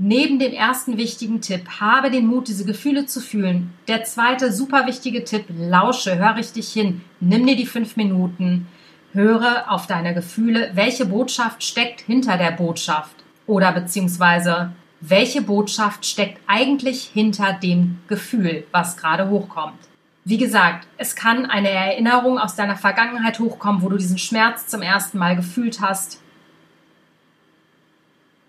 Neben 0.02 0.38
dem 0.38 0.54
ersten 0.54 0.96
wichtigen 0.96 1.42
Tipp, 1.42 1.78
habe 1.78 2.10
den 2.10 2.26
Mut, 2.26 2.48
diese 2.48 2.64
Gefühle 2.64 3.04
zu 3.04 3.20
fühlen. 3.20 3.74
Der 3.86 4.02
zweite 4.02 4.50
super 4.50 4.86
wichtige 4.86 5.24
Tipp, 5.24 5.44
lausche, 5.50 6.16
hör 6.16 6.36
richtig 6.36 6.72
hin, 6.72 7.02
nimm 7.20 7.46
dir 7.46 7.54
die 7.54 7.66
fünf 7.66 7.96
Minuten, 7.96 8.66
höre 9.12 9.70
auf 9.70 9.86
deine 9.86 10.14
Gefühle, 10.14 10.70
welche 10.72 11.04
Botschaft 11.04 11.62
steckt 11.62 12.00
hinter 12.00 12.38
der 12.38 12.52
Botschaft 12.52 13.14
oder 13.46 13.72
beziehungsweise 13.72 14.72
welche 15.00 15.42
Botschaft 15.42 16.04
steckt 16.06 16.40
eigentlich 16.46 17.10
hinter 17.12 17.52
dem 17.52 17.98
Gefühl, 18.08 18.66
was 18.72 18.96
gerade 18.96 19.28
hochkommt. 19.28 19.78
Wie 20.24 20.38
gesagt, 20.38 20.86
es 20.98 21.16
kann 21.16 21.46
eine 21.46 21.70
Erinnerung 21.70 22.38
aus 22.38 22.54
deiner 22.54 22.76
Vergangenheit 22.76 23.38
hochkommen, 23.38 23.82
wo 23.82 23.88
du 23.88 23.96
diesen 23.96 24.18
Schmerz 24.18 24.66
zum 24.66 24.82
ersten 24.82 25.18
Mal 25.18 25.36
gefühlt 25.36 25.80
hast 25.80 26.20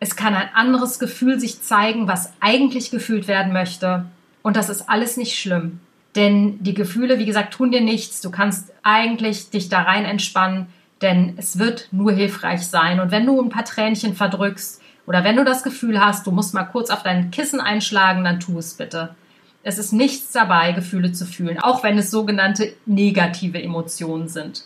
es 0.04 0.16
kann 0.16 0.34
ein 0.34 0.50
anderes 0.56 0.98
Gefühl 0.98 1.40
sich 1.40 1.62
zeigen, 1.62 2.08
was 2.08 2.34
eigentlich 2.40 2.90
gefühlt 2.90 3.28
werden 3.28 3.54
möchte. 3.54 4.06
Und 4.42 4.56
das 4.56 4.68
ist 4.68 4.90
alles 4.90 5.16
nicht 5.16 5.40
schlimm. 5.40 5.80
Denn 6.16 6.62
die 6.64 6.74
Gefühle, 6.74 7.20
wie 7.20 7.26
gesagt, 7.26 7.54
tun 7.54 7.72
dir 7.72 7.82
nichts. 7.82 8.20
Du 8.20 8.32
kannst 8.32 8.74
eigentlich 8.82 9.52
dich 9.52 9.70
da 9.70 9.84
rein 9.84 10.06
entspannen, 10.06 10.66
denn 11.04 11.36
es 11.38 11.60
wird 11.60 11.88
nur 11.92 12.12
hilfreich 12.14 12.66
sein. 12.66 13.00
Und 13.00 13.12
wenn 13.12 13.28
du 13.28 13.40
ein 13.40 13.50
paar 13.50 13.64
Tränchen 13.64 14.16
verdrückst 14.16 14.81
oder 15.12 15.26
wenn 15.26 15.36
du 15.36 15.43
das 15.43 15.62
Gefühl 15.62 16.00
hast, 16.00 16.26
du 16.26 16.32
musst 16.32 16.54
mal 16.54 16.63
kurz 16.63 16.89
auf 16.89 17.04
dein 17.04 17.32
Kissen 17.32 17.60
einschlagen, 17.60 18.24
dann 18.24 18.39
tu 18.39 18.58
es 18.58 18.76
bitte. 18.76 19.13
Es 19.62 19.78
ist 19.78 19.91
nichts 19.91 20.32
dabei, 20.32 20.71
Gefühle 20.71 21.12
zu 21.12 21.26
fühlen, 21.26 21.60
auch 21.60 21.84
wenn 21.84 21.97
es 21.97 22.12
sogenannte 22.12 22.71
negative 22.86 23.62
Emotionen 23.62 24.30
sind. 24.30 24.63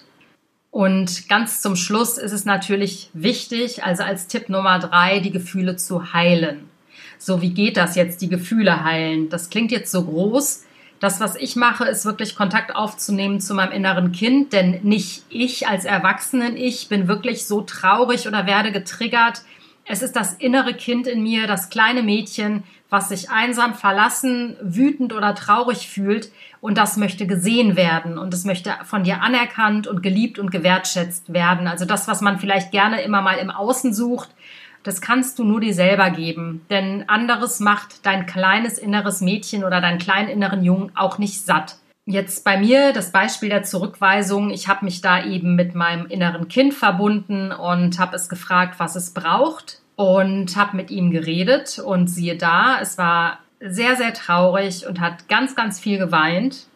Und 0.69 1.27
ganz 1.29 1.63
zum 1.63 1.75
Schluss 1.75 2.19
ist 2.19 2.31
es 2.31 2.45
natürlich 2.45 3.09
wichtig, 3.13 3.83
also 3.83 4.03
als 4.03 4.27
Tipp 4.27 4.47
Nummer 4.47 4.77
drei, 4.77 5.19
die 5.19 5.31
Gefühle 5.31 5.77
zu 5.77 6.13
heilen. 6.13 6.69
So, 7.17 7.41
wie 7.41 7.55
geht 7.55 7.75
das 7.75 7.95
jetzt, 7.95 8.21
die 8.21 8.29
Gefühle 8.29 8.83
heilen? 8.83 9.29
Das 9.29 9.49
klingt 9.49 9.71
jetzt 9.71 9.91
so 9.91 10.03
groß. 10.03 10.63
Das, 10.99 11.19
was 11.19 11.35
ich 11.37 11.55
mache, 11.55 11.85
ist 11.85 12.05
wirklich 12.05 12.35
Kontakt 12.35 12.75
aufzunehmen 12.75 13.39
zu 13.39 13.55
meinem 13.55 13.71
inneren 13.71 14.11
Kind, 14.11 14.53
denn 14.53 14.81
nicht 14.83 15.23
ich 15.29 15.67
als 15.67 15.85
Erwachsenen, 15.85 16.55
ich 16.55 16.87
bin 16.87 17.07
wirklich 17.07 17.47
so 17.47 17.61
traurig 17.61 18.27
oder 18.27 18.45
werde 18.45 18.71
getriggert. 18.71 19.41
Es 19.87 20.01
ist 20.01 20.15
das 20.15 20.33
innere 20.33 20.73
Kind 20.73 21.05
in 21.05 21.21
mir, 21.21 21.45
das 21.45 21.69
kleine 21.69 22.01
Mädchen, 22.01 22.63
was 22.89 23.09
sich 23.09 23.29
einsam, 23.29 23.75
verlassen, 23.75 24.55
wütend 24.61 25.13
oder 25.13 25.35
traurig 25.35 25.87
fühlt 25.87 26.31
und 26.59 26.77
das 26.77 26.97
möchte 26.97 27.27
gesehen 27.27 27.75
werden 27.75 28.17
und 28.17 28.33
es 28.33 28.45
möchte 28.45 28.73
von 28.83 29.03
dir 29.03 29.21
anerkannt 29.21 29.85
und 29.85 30.01
geliebt 30.01 30.39
und 30.39 30.49
gewertschätzt 30.49 31.31
werden. 31.31 31.67
Also 31.67 31.85
das, 31.85 32.07
was 32.07 32.21
man 32.21 32.39
vielleicht 32.39 32.71
gerne 32.71 33.01
immer 33.01 33.21
mal 33.21 33.37
im 33.37 33.51
Außen 33.51 33.93
sucht, 33.93 34.29
das 34.81 35.01
kannst 35.01 35.37
du 35.39 35.43
nur 35.43 35.61
dir 35.61 35.73
selber 35.73 36.09
geben, 36.09 36.65
denn 36.69 37.07
anderes 37.07 37.59
macht 37.59 38.05
dein 38.05 38.25
kleines 38.25 38.77
inneres 38.77 39.21
Mädchen 39.21 39.63
oder 39.63 39.81
deinen 39.81 39.99
kleinen 39.99 40.29
inneren 40.29 40.63
Jungen 40.63 40.91
auch 40.95 41.17
nicht 41.17 41.45
satt. 41.45 41.77
Jetzt 42.07 42.43
bei 42.43 42.57
mir 42.57 42.93
das 42.93 43.11
Beispiel 43.11 43.49
der 43.49 43.63
Zurückweisung. 43.63 44.51
Ich 44.51 44.67
habe 44.67 44.85
mich 44.85 45.01
da 45.01 45.25
eben 45.25 45.55
mit 45.55 45.73
meinem 45.73 46.05
inneren 46.05 46.47
Kind 46.47 46.75
verbunden 46.75 47.51
und 47.51 47.97
habe 47.97 48.15
es 48.15 48.29
gefragt, 48.29 48.75
was 48.77 48.95
es 48.95 49.11
braucht 49.11 49.81
und 49.95 50.55
habe 50.55 50.77
mit 50.77 50.91
ihm 50.91 51.09
geredet 51.09 51.79
und 51.79 52.07
siehe 52.07 52.37
da, 52.37 52.79
es 52.79 52.99
war 52.99 53.39
sehr, 53.59 53.95
sehr 53.95 54.13
traurig 54.13 54.85
und 54.85 54.99
hat 54.99 55.27
ganz, 55.29 55.55
ganz 55.55 55.79
viel 55.79 55.97
geweint. 55.97 56.67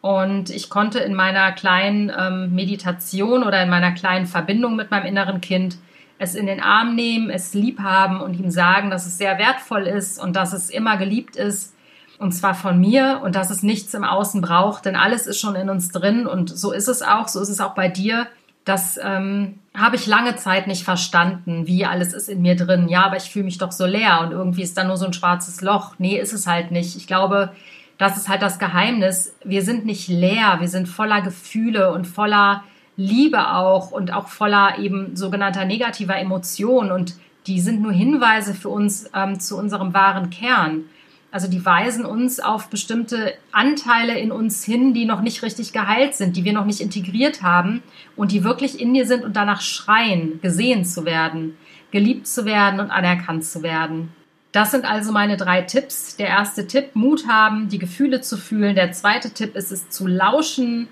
Und 0.00 0.48
ich 0.48 0.70
konnte 0.70 1.00
in 1.00 1.12
meiner 1.12 1.52
kleinen 1.52 2.10
ähm, 2.16 2.54
Meditation 2.54 3.42
oder 3.42 3.62
in 3.62 3.68
meiner 3.68 3.92
kleinen 3.92 4.26
Verbindung 4.26 4.74
mit 4.74 4.90
meinem 4.90 5.04
inneren 5.04 5.42
Kind 5.42 5.76
es 6.18 6.34
in 6.34 6.46
den 6.46 6.60
Arm 6.60 6.94
nehmen, 6.94 7.30
es 7.30 7.52
lieb 7.52 7.80
haben 7.80 8.20
und 8.20 8.40
ihm 8.40 8.50
sagen, 8.50 8.90
dass 8.90 9.06
es 9.06 9.18
sehr 9.18 9.38
wertvoll 9.38 9.86
ist 9.86 10.18
und 10.20 10.34
dass 10.34 10.52
es 10.52 10.70
immer 10.70 10.96
geliebt 10.96 11.36
ist. 11.36 11.74
Und 12.18 12.32
zwar 12.32 12.54
von 12.54 12.80
mir 12.80 13.20
und 13.22 13.36
dass 13.36 13.50
es 13.50 13.62
nichts 13.62 13.94
im 13.94 14.02
Außen 14.02 14.40
braucht, 14.40 14.86
denn 14.86 14.96
alles 14.96 15.26
ist 15.26 15.38
schon 15.38 15.54
in 15.54 15.70
uns 15.70 15.90
drin 15.90 16.26
und 16.26 16.50
so 16.50 16.72
ist 16.72 16.88
es 16.88 17.00
auch, 17.00 17.28
so 17.28 17.40
ist 17.40 17.48
es 17.48 17.60
auch 17.60 17.74
bei 17.74 17.88
dir. 17.88 18.26
Das 18.64 18.98
ähm, 19.02 19.60
habe 19.74 19.96
ich 19.96 20.06
lange 20.06 20.34
Zeit 20.36 20.66
nicht 20.66 20.82
verstanden, 20.82 21.66
wie 21.66 21.86
alles 21.86 22.12
ist 22.12 22.28
in 22.28 22.42
mir 22.42 22.56
drin. 22.56 22.88
Ja, 22.88 23.06
aber 23.06 23.16
ich 23.16 23.30
fühle 23.30 23.44
mich 23.44 23.58
doch 23.58 23.70
so 23.70 23.86
leer 23.86 24.20
und 24.22 24.32
irgendwie 24.32 24.62
ist 24.62 24.76
da 24.76 24.84
nur 24.84 24.96
so 24.96 25.06
ein 25.06 25.12
schwarzes 25.12 25.60
Loch. 25.60 25.94
Nee, 25.98 26.18
ist 26.18 26.32
es 26.32 26.46
halt 26.46 26.72
nicht. 26.72 26.96
Ich 26.96 27.06
glaube, 27.06 27.52
das 27.98 28.16
ist 28.16 28.28
halt 28.28 28.42
das 28.42 28.58
Geheimnis. 28.58 29.34
Wir 29.44 29.62
sind 29.62 29.86
nicht 29.86 30.08
leer, 30.08 30.56
wir 30.60 30.68
sind 30.68 30.88
voller 30.88 31.20
Gefühle 31.22 31.92
und 31.92 32.06
voller 32.06 32.64
Liebe 32.96 33.52
auch 33.52 33.92
und 33.92 34.12
auch 34.12 34.26
voller 34.26 34.78
eben 34.78 35.14
sogenannter 35.14 35.64
negativer 35.64 36.16
Emotionen 36.16 36.90
und 36.90 37.14
die 37.46 37.60
sind 37.60 37.80
nur 37.80 37.92
Hinweise 37.92 38.54
für 38.54 38.68
uns 38.68 39.08
ähm, 39.14 39.38
zu 39.38 39.56
unserem 39.56 39.94
wahren 39.94 40.30
Kern. 40.30 40.84
Also 41.30 41.46
die 41.46 41.64
weisen 41.64 42.06
uns 42.06 42.40
auf 42.40 42.70
bestimmte 42.70 43.34
Anteile 43.52 44.18
in 44.18 44.32
uns 44.32 44.64
hin, 44.64 44.94
die 44.94 45.04
noch 45.04 45.20
nicht 45.20 45.42
richtig 45.42 45.72
geheilt 45.72 46.14
sind, 46.14 46.36
die 46.36 46.44
wir 46.44 46.54
noch 46.54 46.64
nicht 46.64 46.80
integriert 46.80 47.42
haben 47.42 47.82
und 48.16 48.32
die 48.32 48.44
wirklich 48.44 48.80
in 48.80 48.94
dir 48.94 49.06
sind 49.06 49.24
und 49.24 49.36
danach 49.36 49.60
schreien, 49.60 50.40
gesehen 50.40 50.86
zu 50.86 51.04
werden, 51.04 51.58
geliebt 51.90 52.26
zu 52.26 52.46
werden 52.46 52.80
und 52.80 52.90
anerkannt 52.90 53.44
zu 53.44 53.62
werden. 53.62 54.10
Das 54.52 54.70
sind 54.70 54.86
also 54.86 55.12
meine 55.12 55.36
drei 55.36 55.60
Tipps. 55.62 56.16
Der 56.16 56.28
erste 56.28 56.66
Tipp, 56.66 56.90
Mut 56.94 57.28
haben, 57.28 57.68
die 57.68 57.78
Gefühle 57.78 58.22
zu 58.22 58.38
fühlen. 58.38 58.74
Der 58.74 58.92
zweite 58.92 59.30
Tipp 59.30 59.54
ist 59.54 59.70
es 59.70 59.90
zu 59.90 60.06
lauschen, 60.06 60.88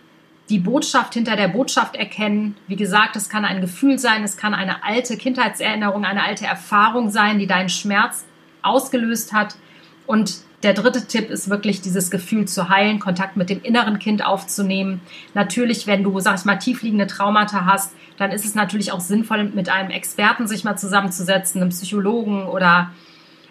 die 0.51 0.59
Botschaft 0.59 1.15
hinter 1.15 1.37
der 1.37 1.49
Botschaft 1.49 1.97
erkennen. 1.97 2.57
Wie 2.69 2.77
gesagt, 2.77 3.17
es 3.17 3.29
kann 3.29 3.45
ein 3.45 3.63
Gefühl 3.63 3.99
sein, 3.99 4.23
es 4.23 4.37
kann 4.37 4.55
eine 4.55 4.85
alte 4.85 5.17
Kindheitserinnerung, 5.17 6.05
eine 6.05 6.23
alte 6.23 6.45
Erfahrung 6.45 7.11
sein, 7.11 7.39
die 7.39 7.47
deinen 7.47 7.71
Schmerz 7.71 8.27
ausgelöst 8.63 9.33
hat. 9.33 9.57
Und 10.07 10.39
der 10.63 10.73
dritte 10.73 11.07
Tipp 11.07 11.31
ist 11.31 11.51
wirklich 11.51 11.81
dieses 11.81 12.11
Gefühl 12.11 12.47
zu 12.47 12.69
heilen, 12.69 12.99
Kontakt 12.99 13.37
mit 13.37 13.51
dem 13.51 13.63
inneren 13.63 13.99
Kind 13.99 14.25
aufzunehmen. 14.25 15.01
Natürlich, 15.35 15.87
wenn 15.87 16.03
du, 16.03 16.19
sag 16.21 16.39
ich 16.39 16.45
mal, 16.45 16.57
tiefliegende 16.57 17.07
Traumata 17.07 17.67
hast, 17.67 17.95
dann 18.17 18.33
ist 18.33 18.45
es 18.45 18.55
natürlich 18.55 18.93
auch 18.93 19.01
sinnvoll, 19.01 19.45
mit 19.45 19.69
einem 19.69 19.91
Experten 19.91 20.49
sich 20.49 20.65
mal 20.65 20.77
zusammenzusetzen, 20.77 21.61
einem 21.61 21.71
Psychologen 21.71 22.47
oder 22.47 22.91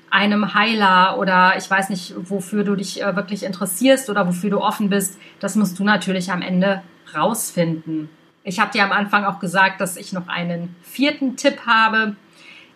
einem 0.09 0.53
Heiler 0.53 1.17
oder 1.19 1.55
ich 1.57 1.69
weiß 1.69 1.89
nicht, 1.89 2.13
wofür 2.17 2.63
du 2.63 2.75
dich 2.75 3.01
äh, 3.01 3.15
wirklich 3.15 3.43
interessierst 3.43 4.09
oder 4.09 4.27
wofür 4.27 4.49
du 4.49 4.61
offen 4.61 4.89
bist. 4.89 5.17
Das 5.39 5.55
musst 5.55 5.77
du 5.77 5.83
natürlich 5.83 6.31
am 6.31 6.41
Ende 6.41 6.81
rausfinden. 7.15 8.09
Ich 8.43 8.59
habe 8.59 8.71
dir 8.71 8.83
am 8.83 8.91
Anfang 8.91 9.25
auch 9.25 9.39
gesagt, 9.39 9.81
dass 9.81 9.97
ich 9.97 10.13
noch 10.13 10.27
einen 10.27 10.75
vierten 10.83 11.35
Tipp 11.35 11.65
habe 11.65 12.15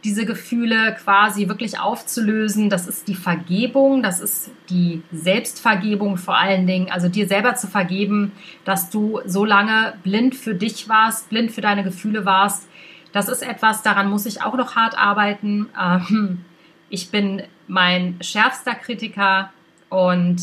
diese 0.04 0.26
Gefühle 0.26 0.96
quasi 1.04 1.50
wirklich 1.50 1.80
aufzulösen. 1.80 2.70
Das 2.70 2.88
ist 2.88 3.08
die 3.08 3.16
Vergebung, 3.16 4.02
das 4.02 4.20
ist 4.20 4.52
die 4.70 5.02
Selbstvergebung 5.12 6.18
vor 6.18 6.38
allen 6.38 6.68
Dingen. 6.68 6.90
Also 6.90 7.10
dir 7.10 7.28
selber 7.28 7.56
zu 7.56 7.68
vergeben, 7.68 8.32
dass 8.64 8.90
du 8.90 9.20
so 9.26 9.44
lange 9.44 9.94
blind 10.04 10.36
für 10.36 10.56
dich 10.56 10.88
warst, 10.88 11.30
blind 11.30 11.52
für 11.52 11.62
deine 11.62 11.84
Gefühle 11.84 12.26
warst. 12.26 12.70
Das 13.12 13.28
ist 13.28 13.42
etwas, 13.42 13.82
daran 13.82 14.10
muss 14.10 14.26
ich 14.26 14.42
auch 14.42 14.56
noch 14.56 14.76
hart 14.76 14.98
arbeiten. 14.98 15.68
Ähm, 15.80 16.46
ich 16.90 17.12
bin 17.12 17.44
mein 17.68 18.16
schärfster 18.22 18.76
Kritiker 18.76 19.52
und 19.90 20.38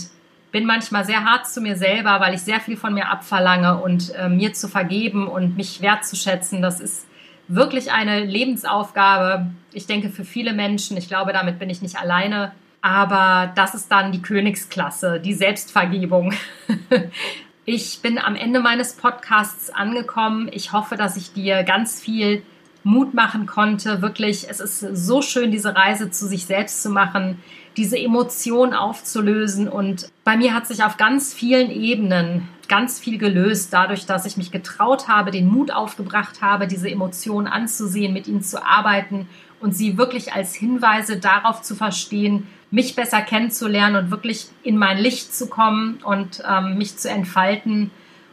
bin 0.52 0.66
manchmal 0.66 1.04
sehr 1.04 1.24
hart 1.24 1.46
zu 1.46 1.60
mir 1.60 1.76
selber, 1.76 2.20
weil 2.20 2.34
ich 2.34 2.40
sehr 2.40 2.60
viel 2.60 2.76
von 2.76 2.94
mir 2.94 3.08
abverlange 3.08 3.78
und 3.78 4.14
äh, 4.14 4.28
mir 4.28 4.52
zu 4.52 4.68
vergeben 4.68 5.28
und 5.28 5.56
mich 5.56 5.80
wertzuschätzen, 5.80 6.62
das 6.62 6.80
ist 6.80 7.05
wirklich 7.48 7.92
eine 7.92 8.24
Lebensaufgabe. 8.24 9.46
Ich 9.72 9.86
denke 9.86 10.10
für 10.10 10.24
viele 10.24 10.52
Menschen, 10.52 10.96
ich 10.96 11.08
glaube, 11.08 11.32
damit 11.32 11.58
bin 11.58 11.70
ich 11.70 11.82
nicht 11.82 11.98
alleine. 11.98 12.52
Aber 12.82 13.52
das 13.56 13.74
ist 13.74 13.90
dann 13.90 14.12
die 14.12 14.22
Königsklasse, 14.22 15.20
die 15.20 15.34
Selbstvergebung. 15.34 16.34
ich 17.64 18.00
bin 18.00 18.18
am 18.18 18.36
Ende 18.36 18.60
meines 18.60 18.94
Podcasts 18.94 19.70
angekommen. 19.70 20.48
Ich 20.52 20.72
hoffe, 20.72 20.96
dass 20.96 21.16
ich 21.16 21.32
dir 21.32 21.64
ganz 21.64 22.00
viel 22.00 22.42
Mut 22.84 23.14
machen 23.14 23.46
konnte. 23.46 24.02
Wirklich, 24.02 24.48
es 24.48 24.60
ist 24.60 24.78
so 24.78 25.20
schön, 25.20 25.50
diese 25.50 25.74
Reise 25.74 26.10
zu 26.10 26.26
sich 26.26 26.46
selbst 26.46 26.82
zu 26.82 26.90
machen, 26.90 27.42
diese 27.76 27.98
Emotion 27.98 28.72
aufzulösen. 28.72 29.68
Und 29.68 30.08
bei 30.22 30.36
mir 30.36 30.54
hat 30.54 30.68
sich 30.68 30.84
auf 30.84 30.96
ganz 30.96 31.34
vielen 31.34 31.70
Ebenen 31.70 32.48
ganz 32.68 32.98
viel 32.98 33.18
gelöst, 33.18 33.72
dadurch, 33.72 34.06
dass 34.06 34.26
ich 34.26 34.36
mich 34.36 34.50
getraut 34.50 35.08
habe, 35.08 35.30
den 35.30 35.46
Mut 35.48 35.70
aufgebracht 35.70 36.42
habe, 36.42 36.66
diese 36.66 36.90
Emotionen 36.90 37.46
anzusehen, 37.46 38.12
mit 38.12 38.26
ihnen 38.26 38.42
zu 38.42 38.64
arbeiten 38.64 39.28
und 39.60 39.74
sie 39.74 39.98
wirklich 39.98 40.32
als 40.32 40.54
Hinweise 40.54 41.18
darauf 41.18 41.62
zu 41.62 41.74
verstehen, 41.74 42.46
mich 42.70 42.96
besser 42.96 43.22
kennenzulernen 43.22 43.96
und 43.96 44.10
wirklich 44.10 44.48
in 44.62 44.76
mein 44.76 44.98
Licht 44.98 45.34
zu 45.34 45.48
kommen 45.48 45.98
und 46.04 46.42
ähm, 46.48 46.76
mich 46.78 46.96
zu 46.96 47.08
entfalten 47.08 47.90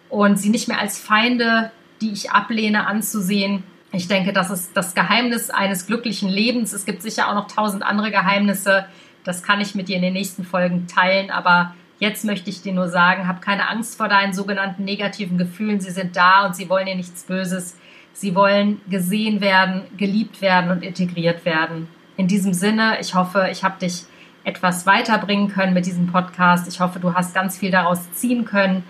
und 0.10 0.38
sie 0.38 0.50
nicht 0.50 0.68
mehr 0.68 0.80
als 0.80 1.00
Feinde, 1.00 1.72
die 2.02 2.12
ich 2.12 2.32
ablehne, 2.32 2.88
anzusehen. 2.88 3.64
Ich 3.92 4.08
denke, 4.08 4.34
das 4.34 4.50
ist 4.50 4.76
das 4.76 4.96
Geheimnis 4.96 5.50
eines 5.50 5.86
glücklichen 5.86 6.30
Lebens. 6.30 6.74
Es 6.74 6.86
gibt 6.86 7.02
sicher 7.02 7.30
auch 7.30 7.36
noch 7.36 7.48
tausend 7.48 7.84
andere 7.84 8.12
Geheimnisse. 8.12 8.86
Das 9.24 9.44
kann 9.44 9.62
ich 9.62 9.76
mit 9.76 9.88
dir 9.88 9.96
in 9.98 10.02
den 10.02 10.14
nächsten 10.14 10.44
Folgen 10.44 10.88
teilen, 10.88 11.30
aber 11.30 11.76
Jetzt 12.04 12.26
möchte 12.26 12.50
ich 12.50 12.62
dir 12.62 12.74
nur 12.74 12.90
sagen, 12.90 13.30
hab 13.30 13.42
keine 13.42 13.70
Angst 13.70 13.96
vor 13.96 14.10
deinen 14.10 14.34
sogenannten 14.34 14.84
negativen 14.84 15.38
Gefühlen. 15.38 15.80
Sie 15.80 15.90
sind 15.90 16.18
da 16.18 16.46
und 16.46 16.54
sie 16.54 16.68
wollen 16.68 16.86
dir 16.86 16.96
nichts 16.96 17.24
Böses. 17.24 17.78
Sie 18.12 18.36
wollen 18.36 18.82
gesehen 18.90 19.40
werden, 19.40 19.84
geliebt 19.96 20.42
werden 20.42 20.70
und 20.70 20.84
integriert 20.84 21.46
werden. 21.46 21.88
In 22.18 22.28
diesem 22.28 22.54
Sinne, 22.54 22.98
ich 23.00 23.16
hoffe, 23.16 23.48
ich 23.50 23.64
habe 23.64 23.80
dich 23.80 24.04
etwas 24.44 24.86
weiterbringen 24.86 25.48
können 25.48 25.74
mit 25.74 25.86
diesem 25.86 26.08
Podcast. 26.08 26.68
Ich 26.68 26.82
hoffe, 26.82 27.00
du 27.00 27.14
hast 27.14 27.34
ganz 27.34 27.58
viel 27.58 27.72
daraus 27.72 28.12
ziehen 28.12 28.44
können. 28.44 28.84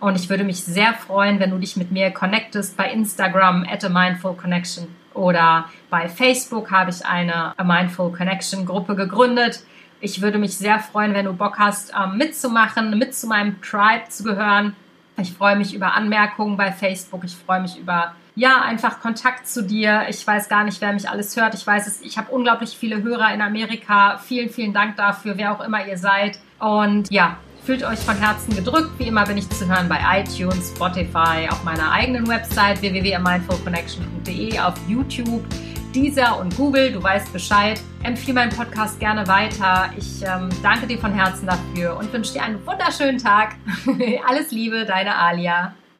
Und 0.00 0.18
ich 0.18 0.30
würde 0.30 0.44
mich 0.44 0.64
sehr 0.64 0.94
freuen, 0.94 1.40
wenn 1.40 1.50
du 1.50 1.58
dich 1.58 1.76
mit 1.76 1.92
mir 1.92 2.12
connectest 2.12 2.78
bei 2.78 2.90
Instagram 2.90 3.66
at 3.70 3.84
a 3.84 3.90
Mindful 3.90 4.36
Connection 4.36 4.86
oder 5.12 5.66
bei 5.90 6.08
Facebook 6.08 6.70
habe 6.70 6.90
ich 6.90 7.04
eine 7.04 7.58
A 7.58 7.62
Mindful 7.62 8.10
Connection 8.10 8.64
Gruppe 8.64 8.96
gegründet. 8.96 9.60
Ich 10.04 10.20
würde 10.20 10.36
mich 10.36 10.58
sehr 10.58 10.80
freuen, 10.80 11.14
wenn 11.14 11.24
du 11.24 11.32
Bock 11.32 11.58
hast, 11.58 11.94
ähm, 11.98 12.18
mitzumachen, 12.18 12.98
mit 12.98 13.14
zu 13.14 13.26
meinem 13.26 13.62
Tribe 13.62 14.06
zu 14.10 14.22
gehören. 14.22 14.76
Ich 15.16 15.32
freue 15.32 15.56
mich 15.56 15.74
über 15.74 15.94
Anmerkungen 15.94 16.58
bei 16.58 16.72
Facebook. 16.72 17.24
Ich 17.24 17.34
freue 17.34 17.62
mich 17.62 17.78
über, 17.78 18.14
ja, 18.36 18.60
einfach 18.60 19.00
Kontakt 19.00 19.48
zu 19.48 19.62
dir. 19.62 20.02
Ich 20.10 20.26
weiß 20.26 20.50
gar 20.50 20.64
nicht, 20.64 20.82
wer 20.82 20.92
mich 20.92 21.08
alles 21.08 21.34
hört. 21.38 21.54
Ich 21.54 21.66
weiß 21.66 21.86
es, 21.86 22.02
ich 22.02 22.18
habe 22.18 22.30
unglaublich 22.32 22.76
viele 22.76 23.02
Hörer 23.02 23.32
in 23.32 23.40
Amerika. 23.40 24.18
Vielen, 24.18 24.50
vielen 24.50 24.74
Dank 24.74 24.96
dafür, 24.96 25.38
wer 25.38 25.52
auch 25.52 25.64
immer 25.64 25.86
ihr 25.86 25.96
seid. 25.96 26.38
Und 26.58 27.10
ja, 27.10 27.38
fühlt 27.64 27.82
euch 27.82 28.00
von 28.00 28.18
Herzen 28.18 28.54
gedrückt. 28.54 28.90
Wie 28.98 29.04
immer 29.04 29.24
bin 29.24 29.38
ich 29.38 29.48
zu 29.48 29.66
hören 29.66 29.88
bei 29.88 30.20
iTunes, 30.20 30.74
Spotify, 30.76 31.48
auf 31.48 31.64
meiner 31.64 31.90
eigenen 31.90 32.28
Website 32.28 32.82
www.mindfulconnection.de, 32.82 34.58
auf 34.58 34.74
YouTube. 34.86 35.46
Deezer 35.94 36.38
und 36.38 36.56
Google. 36.56 36.92
Du 36.92 37.02
weißt 37.02 37.32
Bescheid. 37.32 37.80
Empfehle 38.02 38.34
meinen 38.34 38.52
Podcast 38.52 38.98
gerne 38.98 39.26
weiter. 39.26 39.90
Ich 39.96 40.22
ähm, 40.22 40.48
danke 40.62 40.86
dir 40.86 40.98
von 40.98 41.12
Herzen 41.12 41.46
dafür 41.46 41.96
und 41.96 42.12
wünsche 42.12 42.32
dir 42.32 42.42
einen 42.42 42.64
wunderschönen 42.66 43.18
Tag. 43.18 43.56
Alles 44.26 44.50
Liebe, 44.50 44.84
deine 44.84 45.14
Alia. 45.16 45.74